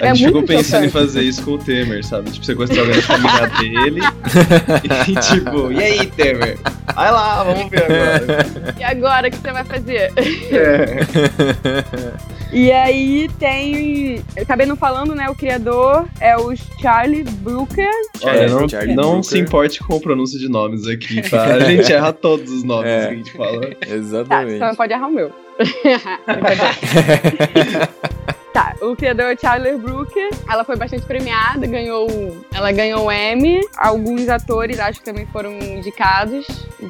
[0.00, 2.30] A É gente ficou pensando em fazer isso com o Temer, sabe?
[2.30, 4.00] Tipo, sequestrar alguém da família dele.
[5.08, 6.58] e tipo, e aí, Temer?
[6.94, 8.46] Vai lá, vamos ver agora.
[8.78, 10.12] E agora o que você vai fazer?
[10.52, 10.98] É.
[12.52, 14.22] E aí tem.
[14.34, 15.28] Eu acabei não falando, né?
[15.28, 17.90] O criador é o Charlie Brooker.
[18.22, 19.24] Olha, não, Charlie não Brooker.
[19.24, 21.44] se importe com o pronúncio de nomes aqui, tá?
[21.44, 23.06] A gente erra todos os nomes É.
[23.08, 23.60] que a gente fala.
[23.60, 24.58] Tá, Exatamente.
[24.58, 25.30] só não pode errar o meu.
[28.58, 30.30] Tá, o criador é o Charlie Brooker.
[30.50, 32.08] Ela foi bastante premiada, ganhou,
[32.52, 33.60] ela ganhou o Emmy.
[33.76, 36.44] Alguns atores acho que também foram indicados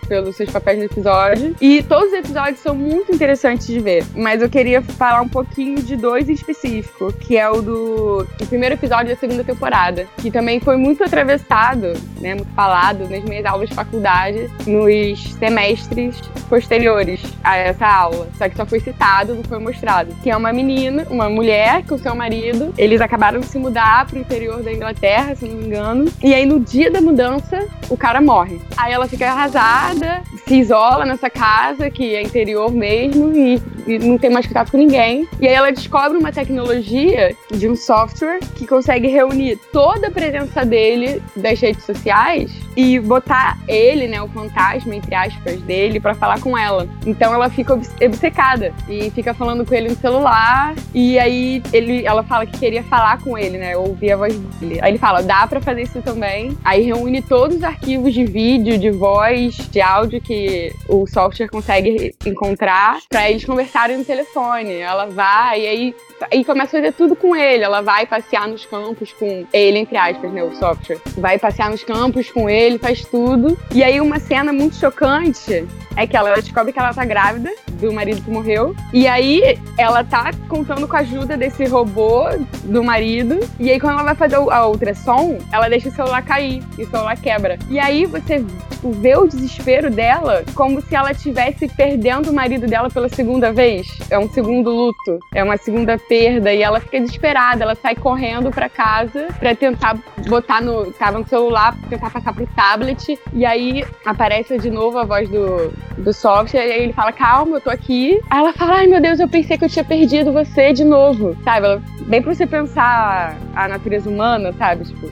[0.09, 1.54] pelos seus papéis no episódio.
[1.61, 4.02] E todos os episódios são muito interessantes de ver.
[4.16, 8.46] Mas eu queria falar um pouquinho de dois em específico, que é o do o
[8.46, 13.44] primeiro episódio da segunda temporada, que também foi muito atravessado, né, muito falado nas minhas
[13.44, 18.26] aulas de faculdade, nos semestres posteriores a essa aula.
[18.38, 20.14] Só que só foi citado, não foi mostrado.
[20.22, 22.73] Que é uma menina, uma mulher com seu marido.
[22.77, 26.11] Eles acabaram de se mudar pro interior da Inglaterra, se não me engano.
[26.23, 28.61] E aí no dia da mudança, o cara morre.
[28.77, 34.18] Aí ela fica arrasada, se isola nessa casa, que é interior mesmo, e, e não
[34.18, 35.29] tem mais contato com ninguém.
[35.40, 40.64] E aí ela descobre uma tecnologia de um software que consegue reunir toda a presença
[40.64, 46.40] dele das redes sociais e botar ele, né, o fantasma, entre aspas, dele, pra falar
[46.40, 46.88] com ela.
[47.07, 50.75] Então ela fica obcecada e fica falando com ele no celular.
[50.94, 54.79] E aí ele, ela fala que queria falar com ele, né, ouvir a voz dele.
[54.83, 56.57] Aí ele fala: dá pra fazer isso também.
[56.65, 62.15] Aí reúne todos os arquivos de vídeo, de voz, de áudio que o software consegue
[62.25, 64.75] encontrar pra eles conversarem no telefone.
[64.75, 65.95] Ela vai e aí
[66.33, 67.63] e começa a fazer tudo com ele.
[67.63, 70.43] Ela vai passear nos campos com ele, entre aspas, né?
[70.43, 70.99] O software.
[71.17, 73.57] Vai passear nos campos com ele, faz tudo.
[73.73, 77.93] E aí, uma cena muito chocante é que ela descobre que ela tá grávida do
[77.93, 78.75] marido que morreu.
[78.93, 82.25] E aí, ela tá contando com a ajuda desse robô
[82.64, 83.38] do marido.
[83.59, 86.91] E aí, quando ela vai fazer a ultrassom, ela deixa o celular cair e o
[86.91, 87.59] celular quebra.
[87.69, 88.45] E aí, você
[88.83, 93.87] vê o desespero dela como se ela estivesse perdendo o marido dela pela segunda vez.
[94.11, 97.64] É um segundo luto, é uma segunda perda e ela fica desesperada.
[97.64, 100.93] Ela sai correndo pra casa pra tentar botar no.
[100.93, 103.19] Tava no celular, tentar passar pro tablet.
[103.33, 106.67] E aí aparece de novo a voz do, do software.
[106.67, 108.21] E aí ele fala: Calma, eu tô aqui.
[108.31, 111.17] Aí ela fala: Ai meu Deus, eu pensei que eu tinha perdido você de novo.
[111.44, 111.66] Sabe?
[111.66, 114.85] Ela, bem pra você pensar a natureza humana, sabe?
[114.85, 115.09] Tipo,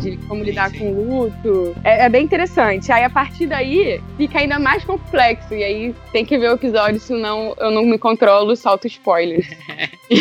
[0.00, 1.74] de como lidar com o luto.
[1.84, 2.90] É, é bem interessante.
[2.92, 5.54] Aí a partir daí fica ainda mais complexo.
[5.54, 9.46] E aí tem que ver o episódio, senão eu não me controlo e solto spoilers.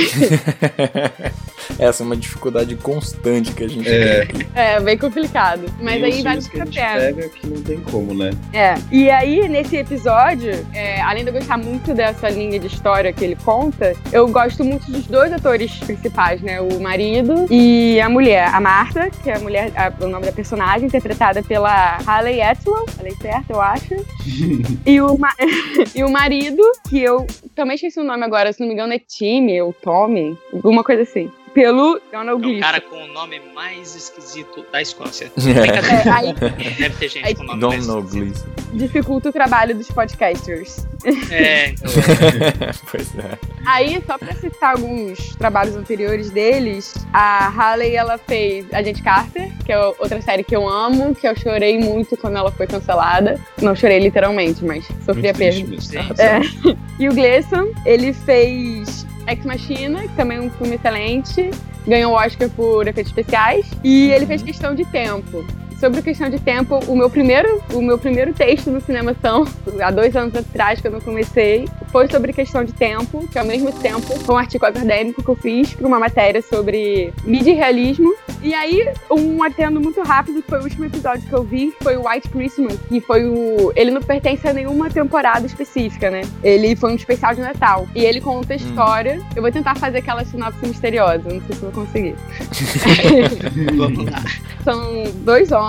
[1.79, 4.25] Essa é uma dificuldade constante que a gente É.
[4.25, 4.47] tem.
[4.55, 5.65] É, bem complicado.
[5.81, 6.99] Mas Tem aí vale que a a gente pena.
[6.99, 8.31] pega que não tem como, né?
[8.53, 8.75] É.
[8.91, 13.23] E aí, nesse episódio, é, além de eu gostar muito dessa linha de história que
[13.23, 16.59] ele conta, eu gosto muito dos dois atores principais, né?
[16.61, 18.49] O marido e a mulher.
[18.53, 22.85] A Martha, que é a mulher, a- o nome da personagem, interpretada pela Hayley Atwell.
[22.89, 23.95] Falei certo, eu acho.
[24.85, 25.17] E o,
[25.95, 28.99] e o marido, que eu também esqueci o nome agora, se não me engano é
[28.99, 31.29] Timmy ou Tommy, alguma coisa assim.
[31.55, 35.31] Pelo Donald É o cara com o nome mais esquisito da Escócia.
[35.39, 36.13] É, Brincadeira.
[36.15, 36.33] aí-
[36.75, 38.45] Deve ter gente aí- com nome mais Donald Gleason.
[38.73, 40.85] Dificulta o trabalho dos podcasters.
[41.31, 41.73] É,
[42.91, 43.37] pois é.
[43.65, 49.71] Aí, só pra citar alguns trabalhos anteriores deles, a Halle, ela fez Agente Carter, que
[49.71, 53.39] é outra série que eu amo, que eu chorei muito quando ela foi cancelada.
[53.61, 55.75] Não chorei literalmente, mas sofri a perda.
[56.21, 56.39] É.
[56.99, 58.84] E o Gleason, ele fez
[59.27, 61.51] Ex Machina, que também é um filme excelente.
[61.87, 63.65] Ganhou o Oscar por efeitos especiais.
[63.83, 65.45] E ele fez Questão de Tempo.
[65.79, 69.45] Sobre questão de tempo, o meu primeiro, o meu primeiro texto no Cinemação,
[69.81, 73.71] há dois anos atrás, quando eu comecei, foi sobre questão de tempo, que ao mesmo
[73.73, 78.15] tempo foi um artigo acadêmico que eu fiz para uma matéria sobre mídia e realismo.
[78.41, 81.97] E aí, um atendo muito rápido, que foi o último episódio que eu vi, foi
[81.97, 83.73] o White Christmas, que foi o.
[83.75, 86.21] Ele não pertence a nenhuma temporada específica, né?
[86.43, 87.87] Ele foi um especial de Natal.
[87.93, 89.21] E ele conta a história.
[89.35, 92.15] Eu vou tentar fazer aquela sinopse misteriosa, não sei se vou conseguir.
[93.75, 94.23] Vamos lá.
[94.63, 95.64] São dois homens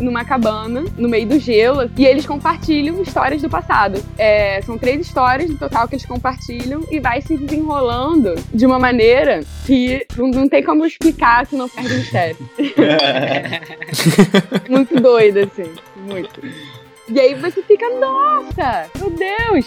[0.00, 4.02] numa cabana, no meio do gelo, e eles compartilham histórias do passado.
[4.18, 8.78] É, são três histórias no total que eles compartilham e vai se desenrolando de uma
[8.78, 12.36] maneira que não, não tem como explicar se não perde o mistério.
[14.68, 15.72] muito doida, assim.
[15.96, 16.40] Muito.
[17.08, 19.66] E aí você fica, nossa, meu Deus!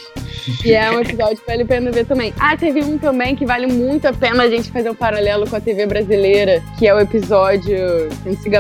[0.65, 2.33] E é um episódio que vale a pena ver também.
[2.39, 5.55] Ah, teve um também que vale muito a pena a gente fazer um paralelo com
[5.55, 8.09] a TV brasileira, que é o episódio,
[8.41, 8.51] se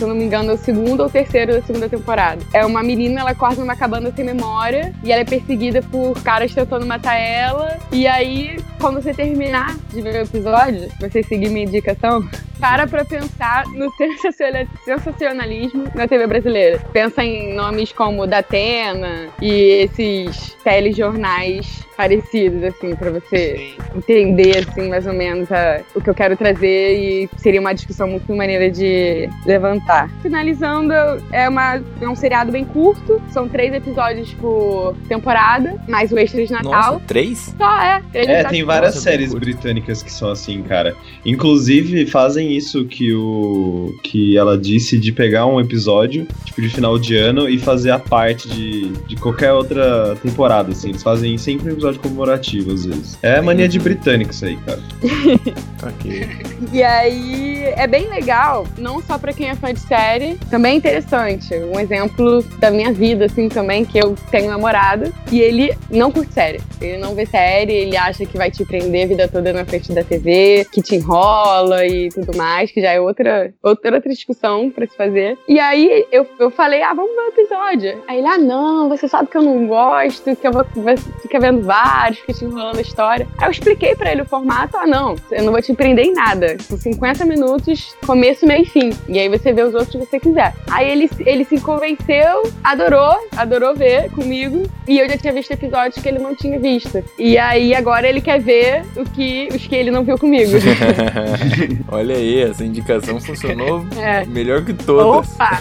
[0.00, 2.40] eu não- me engano, é o segundo ou terceiro da segunda temporada.
[2.52, 6.54] É uma menina, ela acorda numa cabana sem memória e ela é perseguida por caras
[6.54, 7.76] tentando matar ela.
[7.90, 12.28] E aí, quando você terminar de ver o episódio, você seguir minha indicação,
[12.60, 16.80] para pra pensar no sensaciona- sensacionalismo na TV brasileira.
[16.92, 19.52] Pensa em nomes como Datena e
[19.90, 26.14] esses telejornais parecidos, assim, pra você entender, assim, mais ou menos a- o que eu
[26.14, 30.08] quero trazer e seria uma discussão muito maneira de levantar.
[30.22, 30.92] Finalizando,
[31.32, 36.44] é, uma, é um seriado bem curto, são três episódios por temporada, mais o extra
[36.46, 36.70] de Natal.
[36.92, 37.52] Nossa, três?
[37.58, 38.00] Só é.
[38.12, 39.00] Três É, tem várias temporada.
[39.00, 40.94] séries britânicas que são assim, cara.
[41.26, 46.96] Inclusive, fazem isso que o que ela disse de pegar um episódio, tipo, de final
[46.96, 50.88] de ano e fazer a parte de, de qualquer outra temporada, assim.
[50.88, 53.16] Eles fazem sempre um episódio comemorativo, às vezes.
[53.22, 54.80] É mania de britânico isso aí, cara.
[55.88, 56.28] ok.
[56.72, 60.76] E aí é bem legal, não só pra quem é fã de série, também é
[60.76, 61.54] interessante.
[61.54, 66.32] Um exemplo da minha vida, assim, também, que eu tenho namorado e ele não curte
[66.32, 66.60] série.
[66.80, 69.92] Ele não vê série, ele acha que vai te prender a vida toda na frente
[69.92, 74.70] da TV, que te enrola e tudo mais, que já é outra, outra, outra discussão
[74.70, 75.38] pra se fazer.
[75.48, 78.02] E aí eu, eu falei, ah, vamos ver o episódio.
[78.08, 81.38] Aí ele, ah, não, você sabe que eu não gosto, que eu vou você fica
[81.38, 83.28] vendo vários, fica te enrolando a história.
[83.36, 86.14] Aí eu expliquei pra ele o formato, ah, não, eu não vou te prender em
[86.14, 86.56] nada.
[86.60, 88.90] São 50 minutos, começo, meio e fim.
[89.08, 90.54] E aí você vê os outros que você quiser.
[90.70, 94.62] Aí ele, ele se convenceu, adorou, adorou ver comigo.
[94.86, 97.04] E eu já tinha visto episódios que ele não tinha visto.
[97.18, 100.52] E aí agora ele quer ver o que, os que ele não viu comigo.
[101.92, 104.24] Olha aí, essa indicação funcionou É.
[104.24, 105.30] melhor que todas.
[105.34, 105.60] Opa!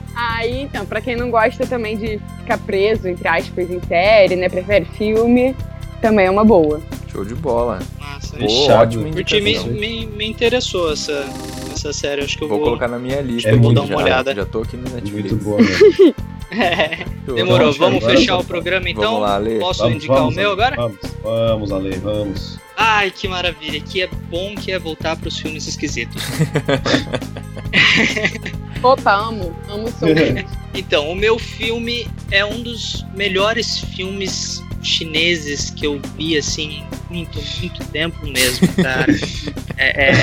[0.22, 4.48] Aí, então, pra quem não gosta também de ficar preso, entre aspas, em série, né?
[4.48, 5.56] Prefere filme,
[6.02, 6.80] também é uma boa.
[7.10, 7.78] Show de bola.
[7.98, 11.24] Nossa, Pô, ótima Porque me, me, me interessou essa,
[11.72, 12.22] essa série.
[12.22, 13.96] Acho que eu Vou vou, colocar na minha lista É aqui vou dar uma já.
[13.96, 14.34] olhada.
[14.34, 15.32] Já tô aqui no Netflix.
[15.32, 16.14] Muito boa, né?
[16.52, 19.02] É, Demorou, vamos fechar vamos- o programa então?
[19.04, 19.58] Vamos lá, Ale.
[19.58, 20.76] Posso Vamos, indicar vamos, o meu agora?
[20.76, 22.58] Vamos, vamos, Ale, vamos.
[22.76, 23.80] Ai, que maravilha.
[23.80, 26.22] Que é bom que é voltar pros filmes esquisitos.
[28.82, 30.46] Opa, amo, amo sobre.
[30.72, 37.42] Então, o meu filme é um dos melhores filmes chineses que eu vi, assim, muito,
[37.60, 39.06] muito tempo mesmo, cara.
[39.82, 40.14] É, é,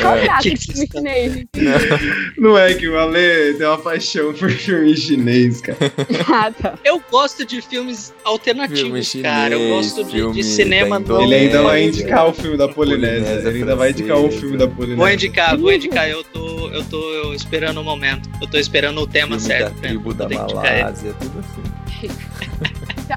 [0.00, 0.28] Qual É.
[0.40, 1.44] que que filme chinês?
[2.38, 5.78] Não é que o Ale tem uma paixão por filme chinês, cara.
[6.32, 6.78] Ah, tá.
[6.84, 9.54] eu gosto de filmes alternativos, Filme cara.
[9.54, 11.22] Eu chinês, gosto de, de cinema não.
[11.22, 13.20] Ele ainda vai indicar o filme da Polinésia.
[13.20, 14.96] Polinésia Ele ainda vai indicar o filme da Polinésia.
[14.96, 16.08] Vou indicar, vou indicar.
[16.08, 18.28] Eu tô, eu tô esperando o momento.
[18.40, 19.74] Eu tô esperando o tema Filme certo.
[19.74, 19.88] da né?
[19.88, 20.28] tribo da.
[20.28, 21.71] Malásia, tudo assim.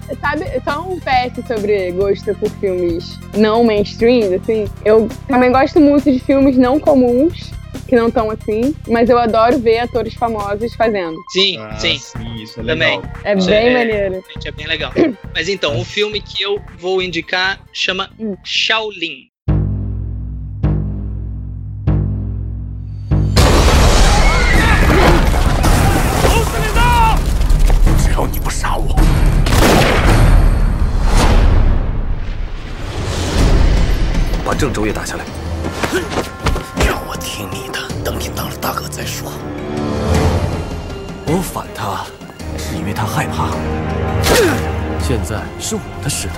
[0.02, 4.66] Sa- Sabe, só um PS sobre gosto por filmes não mainstream, assim.
[4.84, 7.52] Eu também gosto muito de filmes não comuns,
[7.88, 11.18] que não estão assim, mas eu adoro ver atores famosos fazendo.
[11.30, 11.98] Sim, Ah, sim.
[11.98, 12.98] sim, isso é Também.
[12.98, 13.12] legal.
[13.24, 14.12] É Isso bem é- maneiro.
[14.16, 14.92] Realmente é bem legal.
[15.34, 18.36] Mas então, o filme que eu vou indicar chama Hum.
[18.44, 19.30] Shaolin.
[34.46, 35.26] 把郑州也打下来。
[36.86, 39.32] 让我听你的，等你当了大哥再说。
[41.26, 42.06] 我反他，
[42.56, 43.50] 是因为他害怕。
[45.02, 46.36] 现在是我的时代。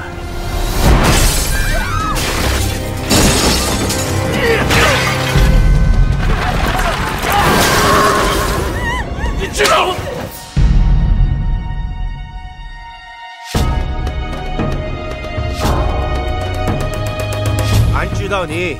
[9.37, 9.93] 你知道。
[18.47, 18.77] 你。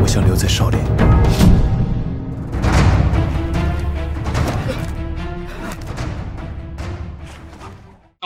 [0.00, 1.55] 我想留在少林。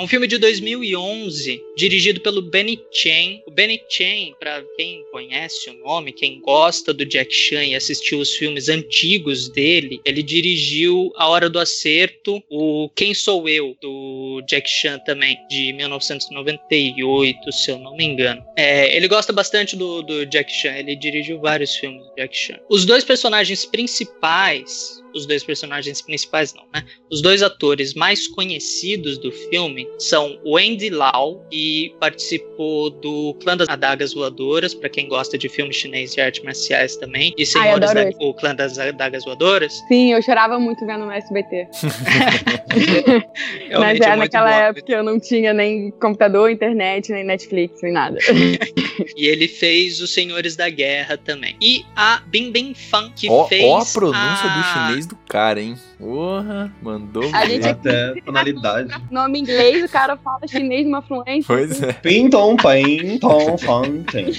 [0.00, 3.42] É um filme de 2011, dirigido pelo Benny Chen.
[3.46, 8.18] O Benny Chen, para quem conhece o nome, quem gosta do Jack Chan e assistiu
[8.18, 14.42] os filmes antigos dele, ele dirigiu A Hora do Acerto, o Quem Sou Eu, do
[14.48, 18.42] Jack Chan também, de 1998, se eu não me engano.
[18.56, 22.58] É, ele gosta bastante do, do Jack Chan, ele dirigiu vários filmes do Jack Chan.
[22.70, 26.84] Os dois personagens principais os dois personagens principais não, né?
[27.10, 33.56] Os dois atores mais conhecidos do filme são o Andy Lau, que participou do Clã
[33.56, 37.92] das Adagas Voadoras, para quem gosta de filmes chinês de artes marciais também, e Senhores
[37.92, 39.72] da, o Clã das Adagas Voadoras.
[39.88, 41.68] Sim, eu chorava muito vendo no SBT.
[43.78, 48.18] Mas é, naquela época que eu não tinha nem computador, internet, nem Netflix, nem nada.
[49.16, 51.56] e ele fez Os Senhores da Guerra também.
[51.60, 54.56] E a Bing Bing Fan, que fez ó a pronúncia a...
[54.56, 55.76] do chinês do cara, hein?
[55.98, 58.94] Porra, mandou A gente Até tonalidade.
[59.10, 61.44] Nome inglês, o cara fala chinês numa fluência.
[61.46, 61.92] Pois é.
[61.92, 64.32] Pinton, pinton, fountain.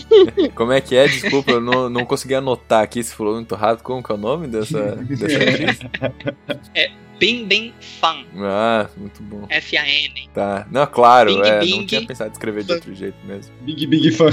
[0.56, 1.08] Como é que é?
[1.08, 3.84] Desculpa, eu não, não consegui anotar aqui se falou muito rápido.
[3.84, 6.12] Como que é o nome dessa, dessa?
[6.74, 6.92] É
[7.22, 8.26] Bing Bing Fan.
[8.36, 9.46] Ah, muito bom.
[9.48, 10.28] F-A-N.
[10.34, 10.68] Tá.
[10.72, 13.54] Não, claro, Bing, é, Bing, não tinha pensado em escrever de outro jeito mesmo.
[13.62, 14.32] Big Big Fan.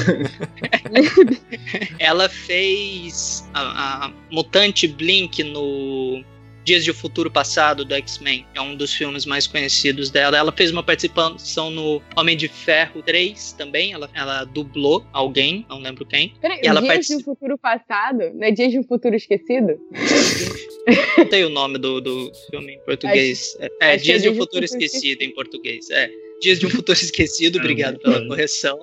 [1.99, 6.25] Ela fez a, a Mutante Blink no
[6.65, 8.47] Dias de Futuro Passado do X-Men.
[8.55, 10.39] É um dos filmes mais conhecidos dela.
[10.39, 13.93] Ela fez uma participação no Homem de Ferro 3 também.
[13.93, 16.33] Ela, ela dublou alguém, não lembro quem.
[16.41, 17.17] Peraí, e ela Dias particip...
[17.19, 18.31] de um Futuro Passado?
[18.33, 19.79] Não é Dias de um Futuro Esquecido?
[21.17, 23.57] Não tem o nome do, do filme em português.
[23.61, 25.91] É, que é Dias de um Futuro Esquecido em português.
[25.91, 26.11] É.
[26.41, 28.79] Dias de um Futuro Esquecido, obrigado pela correção.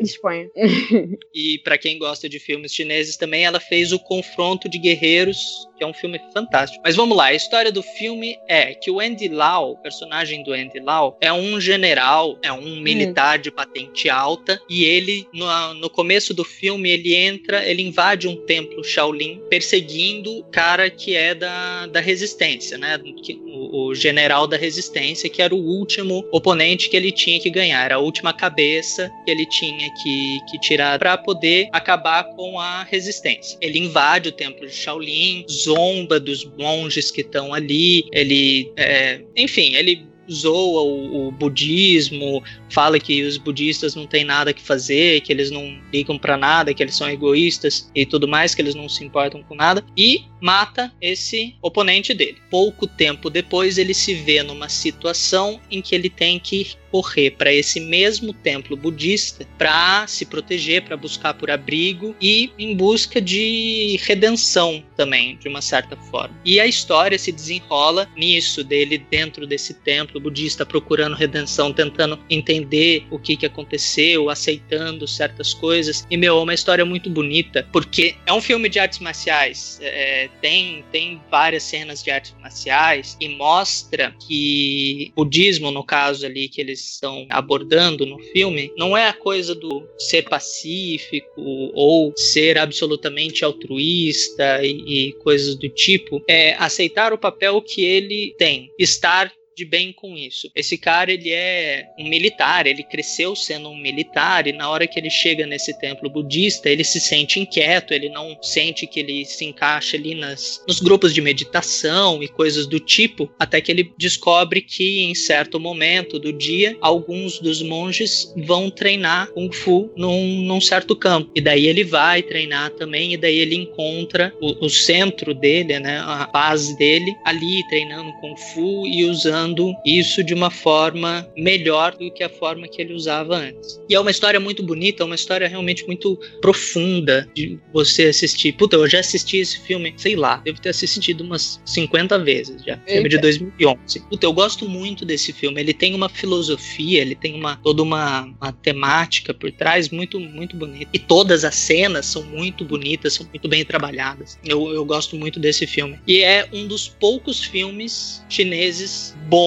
[0.00, 0.48] Disponha.
[1.34, 5.84] E pra quem gosta de filmes chineses também, ela fez o Confronto de Guerreiros, que
[5.84, 6.82] é um filme fantástico.
[6.84, 10.52] Mas vamos lá, a história do filme é que o Andy Lau, o personagem do
[10.52, 15.88] Andy Lau, é um general, é um militar de patente alta, e ele, no, no
[15.88, 21.34] começo do filme, ele entra, ele invade um templo Shaolin, perseguindo o cara que é
[21.34, 22.98] da, da resistência, né?
[23.46, 26.57] O, o general da resistência, que era o último oponente
[26.88, 30.98] que ele tinha que ganhar, era a última cabeça que ele tinha que, que tirar
[30.98, 33.58] para poder acabar com a resistência.
[33.60, 39.74] Ele invade o templo de Shaolin, zomba dos monges que estão ali, ele, é, enfim,
[39.74, 45.32] ele zoa o, o budismo, fala que os budistas não têm nada que fazer, que
[45.32, 48.88] eles não ligam para nada, que eles são egoístas e tudo mais, que eles não
[48.88, 52.38] se importam com nada, e mata esse oponente dele.
[52.50, 57.52] Pouco tempo depois, ele se vê numa situação em que ele tem que correr para
[57.52, 63.98] esse mesmo templo budista para se proteger, para buscar por abrigo e em busca de
[64.04, 66.36] redenção também, de uma certa forma.
[66.44, 73.06] E a história se desenrola nisso, dele dentro desse templo budista procurando redenção, tentando entender
[73.10, 76.06] o que, que aconteceu, aceitando certas coisas.
[76.10, 80.28] E, meu, é uma história muito bonita, porque é um filme de artes marciais, é,
[80.40, 86.48] tem, tem várias cenas de artes marciais e mostra que o budismo, no caso ali,
[86.48, 91.40] que eles estão abordando no filme, não é a coisa do ser pacífico
[91.74, 98.34] ou ser absolutamente altruísta e, e coisas do tipo, é aceitar o papel que ele
[98.38, 100.48] tem, estar de bem com isso.
[100.54, 105.00] Esse cara, ele é um militar, ele cresceu sendo um militar e na hora que
[105.00, 109.44] ele chega nesse templo budista, ele se sente inquieto, ele não sente que ele se
[109.44, 114.60] encaixa ali nas, nos grupos de meditação e coisas do tipo, até que ele descobre
[114.60, 120.60] que em certo momento do dia, alguns dos monges vão treinar Kung Fu num, num
[120.60, 121.32] certo campo.
[121.34, 125.98] E daí ele vai treinar também, e daí ele encontra o, o centro dele, né,
[125.98, 131.96] a base dele, ali treinando Kung Fu e usando usando isso de uma forma melhor
[131.96, 133.80] do que a forma que ele usava antes.
[133.88, 138.52] E é uma história muito bonita, uma história realmente muito profunda de você assistir.
[138.52, 142.76] Puta, eu já assisti esse filme, sei lá, devo ter assistido umas 50 vezes já.
[142.86, 143.22] Filme de Eita.
[143.22, 144.00] 2011.
[144.08, 145.60] Puta, eu gosto muito desse filme.
[145.60, 150.56] Ele tem uma filosofia, ele tem uma toda uma, uma temática por trás muito muito
[150.56, 150.90] bonita.
[150.92, 154.38] E todas as cenas são muito bonitas, são muito bem trabalhadas.
[154.44, 155.98] Eu, eu gosto muito desse filme.
[156.06, 159.37] E é um dos poucos filmes chineses bons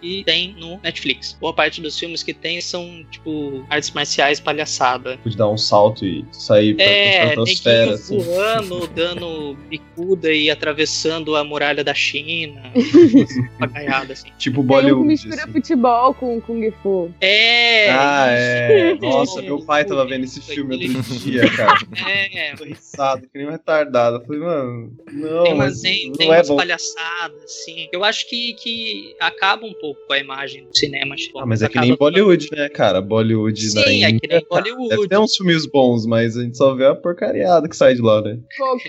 [0.00, 1.36] que tem no Netflix.
[1.40, 5.18] Boa parte dos filmes que tem são, tipo, artes marciais palhaçada.
[5.22, 8.18] Pude dar um salto e sair pra É, estratosfera, neguinho assim.
[8.18, 12.62] voando, dando bicuda e atravessando a muralha da China.
[13.58, 14.28] Papagaiada, assim.
[14.38, 15.06] Tipo Tem um Bollywood.
[15.06, 15.52] mistura assim.
[15.52, 17.10] futebol com Kung Fu.
[17.20, 17.90] É!
[17.90, 18.92] Ah, é.
[18.92, 19.00] isso.
[19.02, 21.76] Nossa, meu pai tava vendo esse filme outro dia, cara.
[22.06, 24.16] É, Tô riçado, que nem um retardado.
[24.16, 26.56] Eu falei, mano, não, tem mas tem, não tem é umas bom.
[26.56, 27.88] palhaçadas, assim.
[27.92, 31.14] Eu acho que, que acaba um pouco com a imagem do cinema.
[31.16, 33.00] tipo, Ah, mas é que nem com- Bollywood, né, cara?
[33.00, 34.88] Bollywood na Sim, é que Índia, nem Bollywood.
[34.88, 38.02] Deve ter uns filmes bons, mas a gente só vê a porcariada que sai de
[38.02, 38.38] lá, né?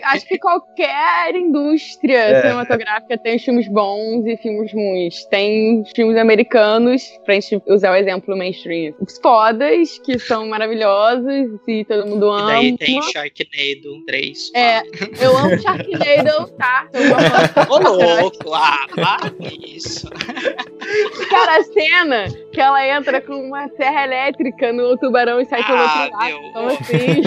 [0.03, 2.41] Acho que qualquer indústria É.
[2.41, 5.25] cinematográfica tem os filmes bons e filmes ruins.
[5.25, 8.93] Tem filmes americanos, pra gente usar o exemplo mainstream.
[8.99, 12.47] Os fodas, que são maravilhosos e todo mundo E ama.
[12.47, 14.51] daí tem Sharknado 3.
[14.55, 14.79] É,
[15.23, 16.87] eu amo Sharknado, tá?
[17.69, 18.53] Ô, louco!
[18.53, 19.31] Ah, para
[19.65, 20.07] isso.
[21.29, 25.77] Cara, a cena que ela entra com uma serra elétrica no tubarão e sai pelo
[25.77, 26.25] Ah, outro lado.
[26.25, 26.43] meu.
[26.49, 27.21] Então, assim.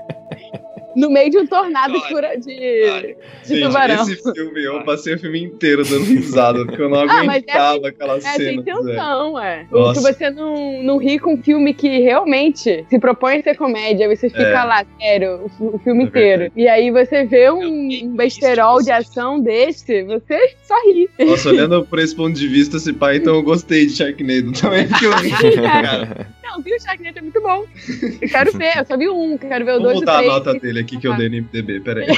[0.96, 4.02] no meio de um tornado de, de, de Gente, tubarão.
[4.02, 7.76] esse filme, eu passei o filme inteiro dando risada, porque eu não Ah, é aguentava
[7.76, 8.60] assim- aquelas É, tem cenas.
[8.62, 9.66] intenção, é.
[9.94, 14.08] Se você não, não ri com um filme que realmente se propõe a ser comédia,
[14.08, 14.64] você fica É.
[14.64, 16.52] lá, sério, o, o filme É inteiro.
[16.56, 21.08] E aí você vê um, um besterol de ação desse, você só ri.
[21.18, 24.88] Nossa, olhando por esse ponto de vista, esse pai, então eu gostei de Sharknado também,
[24.88, 25.30] porque eu ri,
[25.60, 26.26] cara.
[26.46, 26.76] Não, viu?
[26.76, 27.64] O Sharknado é muito bom.
[28.22, 30.18] Eu quero ver, eu só vi um, quero ver o Vou dois o mudar a
[30.18, 30.32] três.
[30.32, 32.06] nota dele aqui que eu dei no MDB, peraí.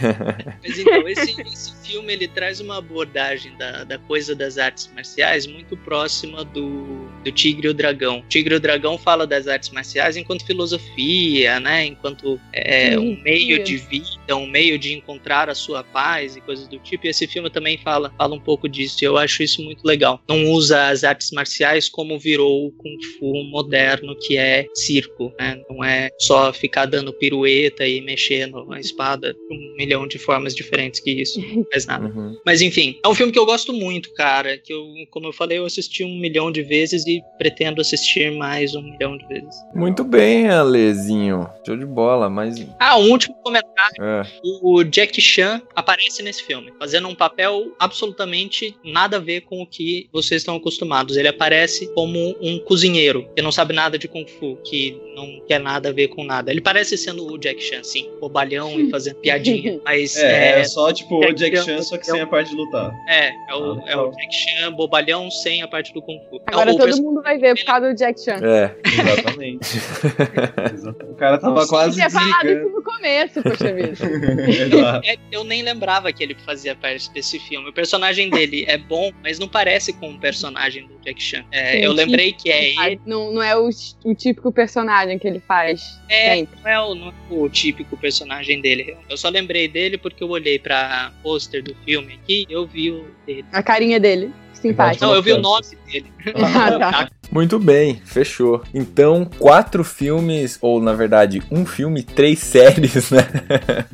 [0.62, 5.46] Mas então, esse, esse filme ele traz uma abordagem da, da coisa das artes marciais
[5.46, 8.20] muito próxima do, do Tigre e o Dragão.
[8.20, 11.86] O Tigre e o Dragão fala das artes marciais enquanto filosofia, né?
[11.86, 16.68] Enquanto é, um meio de vida, um meio de encontrar a sua paz e coisas
[16.68, 17.06] do tipo.
[17.06, 18.98] E esse filme também fala, fala um pouco disso.
[19.02, 20.22] E eu acho isso muito legal.
[20.28, 25.60] Não usa as artes marciais como virou o Kung Fu moderno, que é circo, né?
[25.68, 30.54] Não é só ficar dando pirueta e mexendo a espada de um milhão de formas
[30.54, 31.40] diferentes que isso.
[31.54, 32.06] Não faz nada.
[32.06, 32.36] Uhum.
[32.44, 34.56] Mas enfim, é um filme que eu gosto muito, cara.
[34.58, 38.74] Que eu, como eu falei, eu assisti um milhão de vezes e pretendo assistir mais
[38.74, 39.54] um milhão de vezes.
[39.74, 41.48] Muito bem, Alezinho.
[41.66, 42.64] Show de bola, mas.
[42.78, 44.02] Ah, um último comentário.
[44.02, 44.26] É.
[44.62, 49.66] O Jack Chan aparece nesse filme, fazendo um papel absolutamente nada a ver com o
[49.66, 51.16] que vocês estão acostumados.
[51.16, 55.60] Ele aparece como um cozinheiro que não sabe nada de Kung Fu, que não quer
[55.60, 56.50] nada a ver com nada.
[56.50, 59.80] Ele parece sendo o Jack Chan, sim, bobalhão e fazendo piadinha.
[59.84, 62.56] Mas É, é, é só tipo o Jack Chan, só que sem a parte de
[62.56, 62.92] lutar.
[63.08, 66.40] É, é o, é o Jack Chan bobalhão sem a parte do Kung Fu.
[66.46, 68.38] Agora É o todo perso- mundo vai ver por causa do Jack Chan.
[68.42, 68.74] É.
[68.86, 69.78] Exatamente.
[71.10, 72.79] o cara tava Nossa, quase Tinha falado desligando.
[73.00, 75.00] Começo, poxa vida.
[75.04, 77.70] É, eu nem lembrava que ele fazia parte desse filme.
[77.70, 81.44] O personagem dele é bom, mas não parece com o personagem do Jack Chan.
[81.50, 83.00] É, eu Sim, lembrei que é ele.
[83.06, 83.70] Não, não é o,
[84.04, 85.98] o típico personagem que ele faz.
[86.08, 86.58] É, sempre.
[86.62, 88.96] não é, o, não é o típico personagem dele.
[89.08, 92.90] Eu só lembrei dele porque eu olhei pra pôster do filme aqui e eu vi
[92.90, 93.46] o dele.
[93.52, 94.32] A carinha dele.
[94.60, 95.04] Simpático.
[95.04, 96.06] Não, eu vi o nome dele.
[96.36, 97.08] Ah, tá.
[97.32, 98.60] Muito bem, fechou.
[98.74, 103.26] Então, quatro filmes, ou na verdade, um filme, três séries, né?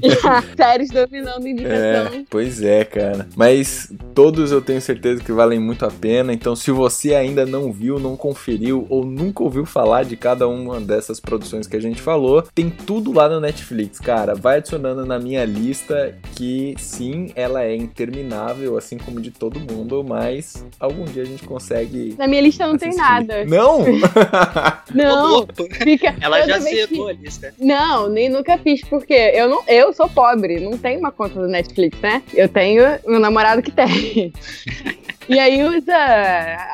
[0.57, 2.27] Séries dominando É, indicação.
[2.29, 3.29] pois é, cara.
[3.37, 6.33] Mas todos eu tenho certeza que valem muito a pena.
[6.33, 10.81] Então, se você ainda não viu, não conferiu ou nunca ouviu falar de cada uma
[10.81, 14.35] dessas produções que a gente falou, tem tudo lá no Netflix, cara.
[14.35, 20.03] Vai adicionando na minha lista que sim, ela é interminável, assim como de todo mundo,
[20.03, 22.15] mas algum dia a gente consegue.
[22.19, 23.09] Na minha lista não tem assistir.
[23.09, 23.45] nada.
[23.45, 23.85] Não?
[24.95, 25.47] Não,
[25.83, 26.15] fica.
[26.21, 27.55] Ela eu já também zerou a lista.
[27.59, 31.49] Não, nem nunca fiz, porque eu não, eu sou pobre, não tenho uma conta do
[31.49, 32.23] Netflix, né?
[32.33, 34.33] Eu tenho meu namorado que tem.
[35.29, 35.93] E aí usa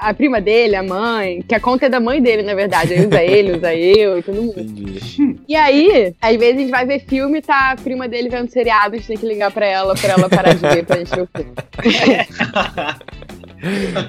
[0.00, 2.92] a prima dele, a mãe, que a conta é da mãe dele, na verdade.
[2.92, 4.60] Aí usa ele, usa eu e todo mundo.
[4.60, 5.38] Entendi.
[5.48, 8.50] E aí, às vezes a gente vai ver filme e tá a prima dele vendo
[8.50, 11.14] seriado, a gente tem que ligar pra ela, pra ela parar de ver, pra gente
[11.14, 11.52] ver o filme.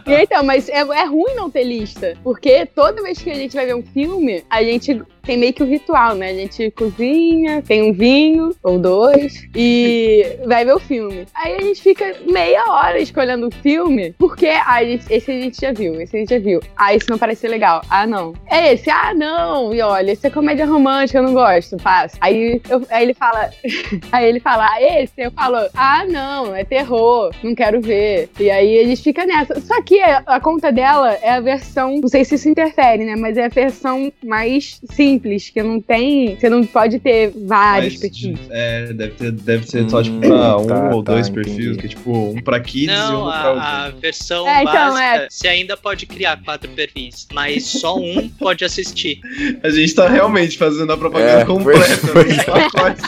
[0.05, 3.65] Então, mas é, é ruim não ter lista, porque toda vez que a gente vai
[3.65, 6.31] ver um filme, a gente tem meio que um ritual, né?
[6.31, 11.25] A gente cozinha, tem um vinho ou dois e vai ver o filme.
[11.33, 15.71] Aí a gente fica meia hora escolhendo o filme, porque ah, esse a gente já
[15.71, 16.59] viu, esse a gente já viu.
[16.75, 17.81] Ah, esse não parece ser legal.
[17.89, 18.33] Ah, não.
[18.49, 18.89] É esse?
[18.89, 19.73] Ah, não.
[19.73, 21.77] E olha, esse é comédia romântica, eu não gosto.
[21.77, 22.17] Passo.
[22.19, 23.49] Aí, eu, aí ele fala.
[24.11, 25.13] aí ele fala, ah, esse?
[25.17, 28.29] Eu falo, ah, não, é terror, não quero ver.
[28.39, 29.42] E aí a gente fica nessa.
[29.65, 33.15] Só que a, conta dela é a versão, não sei se isso interfere, né?
[33.15, 36.35] Mas é a versão mais simples, que não tem.
[36.35, 38.39] Você não pode ter vários Mas, perfis.
[38.49, 41.53] É, deve, ter, deve ser só tipo pra um tá, ou tá, dois entendi.
[41.55, 44.61] perfis, que é tipo um pra kids e Não, um pra a, a versão É,
[44.61, 45.27] então, básica, é.
[45.29, 49.19] você ainda pode criar quatro perfis, mas só um pode assistir.
[49.63, 51.83] A gente tá realmente fazendo a propaganda É, completa.
[52.07, 52.33] foi- né?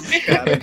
[0.05, 0.59] Esse cara.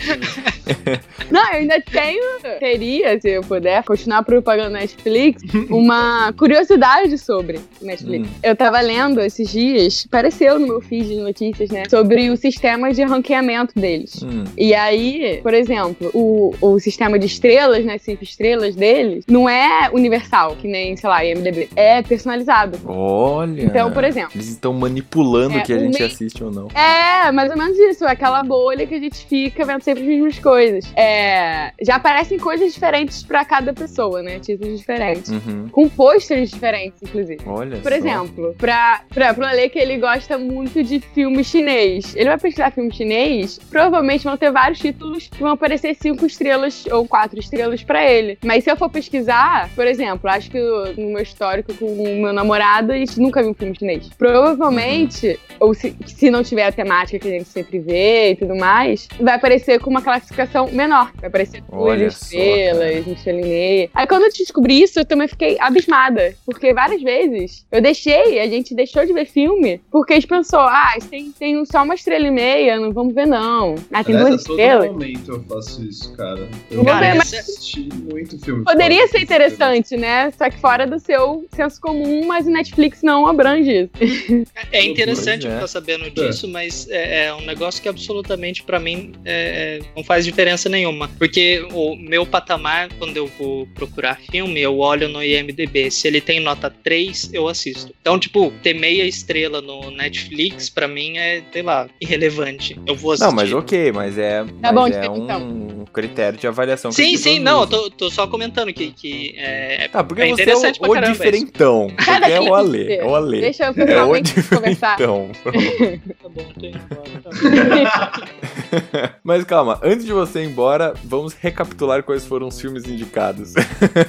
[1.31, 2.23] Não, eu ainda tenho,
[2.59, 8.29] teria, se eu puder, continuar propagando Netflix, uma curiosidade sobre Netflix.
[8.29, 8.33] Hum.
[8.43, 12.93] Eu tava lendo esses dias, apareceu no meu feed de notícias, né, sobre o sistema
[12.93, 14.23] de ranqueamento deles.
[14.23, 14.45] Hum.
[14.57, 19.91] E aí, por exemplo, o, o sistema de estrelas, né, cinco estrelas deles, não é
[19.93, 21.69] universal, que nem, sei lá, IMDB.
[21.77, 22.79] É personalizado.
[22.87, 23.63] Olha.
[23.63, 24.33] Então, por exemplo.
[24.35, 26.69] Eles estão manipulando É, o que a gente assiste ou não.
[26.75, 28.05] É, mais ou menos isso.
[28.05, 30.93] Aquela bolha que a gente fica vendo sempre as mesmas coisas.
[30.97, 34.39] É, já aparecem coisas diferentes pra cada pessoa, né?
[34.39, 35.31] Títulos diferentes.
[35.31, 35.52] Uhum.
[35.71, 37.41] Com pôsteres diferentes, inclusive.
[37.47, 37.99] Olha Por só.
[37.99, 42.15] exemplo, pra, pra, pro Ale que ele gosta muito de filme chinês.
[42.17, 46.85] Ele vai pesquisar filme chinês, provavelmente vão ter vários títulos que vão aparecer cinco estrelas
[46.91, 48.39] ou quatro estrelas pra ele.
[48.45, 50.59] Mas se eu for pesquisar, por exemplo, acho que
[50.97, 54.09] no meu histórico com o meu namorado, a gente nunca viu um filme chinês.
[54.19, 58.55] Provavelmente, ou se, se não tiver a temática que a gente sempre vê e tudo
[58.55, 61.11] mais, vai aparecer com uma classificação menor.
[61.17, 63.89] Vai aparecer duas estrelas, Michelin.
[63.95, 66.35] Aí quando eu descobri isso, eu também fiquei abismada.
[66.45, 70.61] Porque várias vezes eu deixei, a gente deixou de ver filme, porque a gente pensou,
[70.61, 73.75] ah, tem, tem só uma estrela e meia, não vamos ver não.
[73.93, 74.93] Ah, tem Aliás, duas a todo estrelas.
[74.93, 76.49] momento eu faço isso, cara.
[76.71, 78.65] Eu Vou ver, mas- assisti muito filme.
[78.65, 80.31] Poderia ser interessante, né?
[80.37, 84.45] Só que fora do seu senso comum, mas o Netflix não abrange isso.
[84.71, 85.57] É interessante Pois é.
[85.57, 90.05] ficar sabendo disso, mas é, é um negócio que absolutamente pra mim é, é, não
[90.05, 91.09] faz diferença nenhuma.
[91.19, 95.91] Porque o meu patamar, quando eu vou procurar filme, eu olho no IMDB.
[95.91, 97.95] Se ele tem nota 3, eu assisto.
[98.01, 102.79] Então, tipo, ter meia estrela no Netflix, pra mim é, sei lá, irrelevante.
[102.87, 103.27] Eu vou assistir.
[103.29, 105.43] Não, mas ok, mas é, Tá mas bom, é então.
[105.43, 109.35] um critério de avaliação que Sim, sim, não, eu tô, tô só comentando que, que
[109.37, 111.23] é, Tá, porque é você é interessante o, pra o caramba isso.
[111.23, 111.89] diferentão.
[112.33, 113.41] É o Ale, é o Ale.
[113.41, 114.09] Deixa eu É o
[114.49, 114.97] conversar.
[114.97, 115.31] diferentão.
[116.23, 117.12] Tá bom, tô indo embora.
[119.23, 123.55] Mas calma, antes de você ir embora, vamos recapitular quais foram os filmes indicados.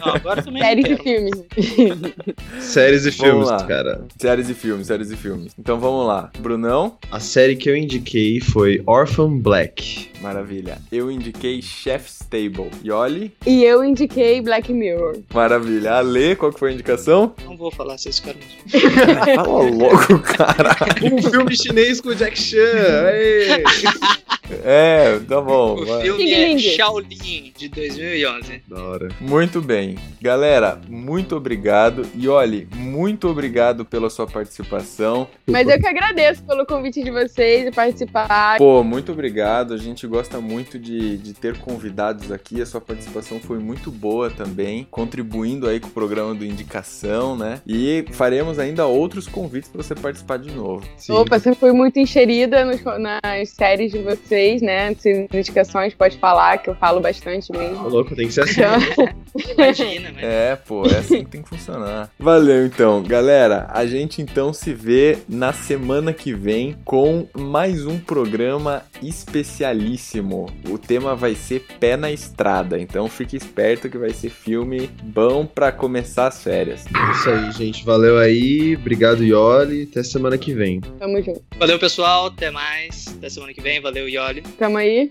[0.06, 1.44] Não, agora também Séries e filmes.
[2.60, 4.06] Séries e filmes, cara.
[4.18, 5.54] séries e filmes, séries e filmes.
[5.58, 6.32] Então vamos lá.
[6.40, 10.13] Brunão, A série que eu indiquei foi Orphan Black.
[10.24, 10.78] Maravilha.
[10.92, 12.72] Eu indiquei Chef's Table.
[12.84, 15.20] Yoli, E eu indiquei Black Mirror.
[15.34, 15.96] maravilha.
[15.96, 17.34] Ale, qual que foi a indicação?
[17.44, 18.38] Não vou falar se esse cara
[19.36, 20.76] Fala logo, cara.
[21.04, 22.58] Um filme chinês com o Jack Chan.
[24.64, 25.76] É, tá bom.
[25.82, 26.02] O vai.
[26.02, 26.58] filme é.
[26.58, 28.62] Shaolin, de 2011.
[28.68, 29.08] Da hora.
[29.20, 29.96] Muito bem.
[30.22, 32.06] Galera, muito obrigado.
[32.14, 35.28] E olhe, muito obrigado pela sua participação.
[35.48, 38.58] Mas eu que agradeço pelo convite de vocês e participar.
[38.58, 39.74] Pô, muito obrigado.
[39.74, 42.62] A gente gosta muito de, de ter convidados aqui.
[42.62, 47.60] A sua participação foi muito boa também, contribuindo aí com o programa do Indicação, né?
[47.66, 50.88] E faremos ainda outros convites para você participar de novo.
[50.98, 51.14] Sim.
[51.14, 54.94] Opa, você foi muito encherida nos- nas séries de vocês, né?
[54.94, 57.90] Se indicações, pode falar, que eu falo bastante Ô, mesmo.
[57.90, 58.62] louco, tem que ser assim.
[58.62, 59.24] Então,
[59.58, 60.20] Imagina, né?
[60.22, 62.12] É, pô, é assim que tem que funcionar.
[62.20, 63.66] Valeu então, galera.
[63.72, 68.84] A gente então se vê na semana que vem com mais um programa
[70.04, 70.48] especialíssimo.
[70.70, 75.46] O tema vai ser Pé na Estrada, então fique esperto que vai ser filme bom
[75.46, 76.86] pra começar as férias.
[76.86, 77.86] É isso aí, gente.
[77.86, 78.76] Valeu aí.
[78.76, 79.88] Obrigado, Yoli.
[79.90, 80.82] Até semana que vem.
[80.82, 81.42] tamo junto.
[81.58, 82.28] Valeu, pessoal.
[82.28, 83.08] Até mais.
[83.18, 83.82] Até semana que vem.
[83.82, 84.42] Valeu, Yoli.
[84.58, 85.10] Tamo aí.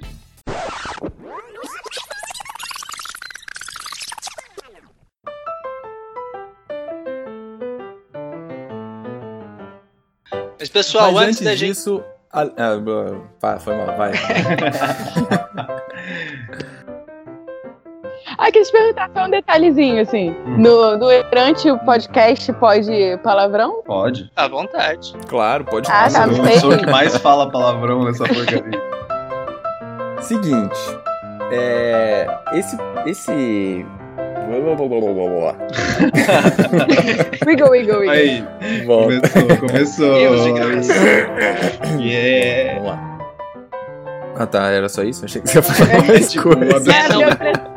[10.59, 11.75] Mas, pessoal, Mas antes, da gente.
[11.77, 12.03] disso.
[12.07, 12.47] a- ah,
[13.41, 14.13] pá, foi mal, vai.
[18.39, 20.31] Ah, queria te perguntar só um detalhezinho, assim.
[20.59, 23.83] No, durante o podcast pode palavrão?
[23.85, 24.31] Pode.
[24.35, 25.15] À vontade.
[25.29, 26.59] claro, pode Ah, tá, Eu sei.
[26.59, 28.81] sou o que mais fala palavrão nessa porcaria.
[30.21, 30.79] Seguinte,
[31.53, 32.77] é, esse,
[33.07, 33.87] esse,
[37.47, 38.11] Wiggle, wiggle, wiggle.
[38.11, 38.45] Aí,
[38.85, 39.21] Volta.
[39.29, 40.15] começou, começou.
[40.15, 40.93] Deus de graça.
[41.99, 42.75] Yeah.
[42.75, 43.13] Vamos lá.
[44.35, 45.25] Ah tá, era só isso?
[45.25, 46.93] Achei que você ia falar mais tipo, coisa.
[46.93, 47.23] É, não,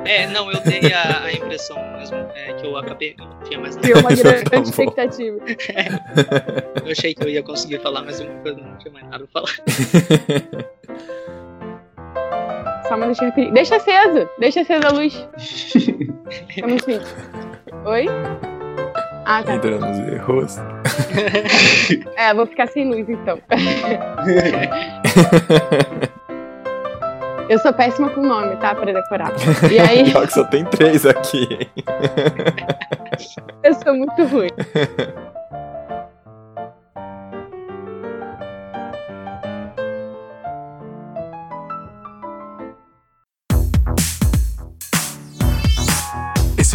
[0.05, 3.15] é, não, eu dei a, a impressão mesmo é, que eu acabei.
[3.17, 3.87] Não tinha mais nada.
[3.87, 5.37] Criou uma grande Tá expectativa.
[6.85, 9.41] Eu achei que eu ia conseguir falar mais uma coisa, não tinha mais nada pra
[9.41, 9.55] falar.
[12.87, 13.51] Só uma deixa repetir.
[13.53, 14.29] Deixa aceso.
[14.39, 15.27] Deixa acesa a luz.
[16.61, 16.99] Vamos sim.
[17.85, 18.05] Oi?
[19.25, 19.55] Ah, tá.
[19.55, 20.57] Entrando nos erros.
[22.15, 23.37] É, vou ficar sem luz então.
[27.49, 28.73] Eu sou péssima com nome, tá?
[28.73, 29.31] Pra decorar.
[29.71, 31.69] E aí, Pior que só tem três aqui, hein?
[33.63, 34.49] eu sou muito ruim.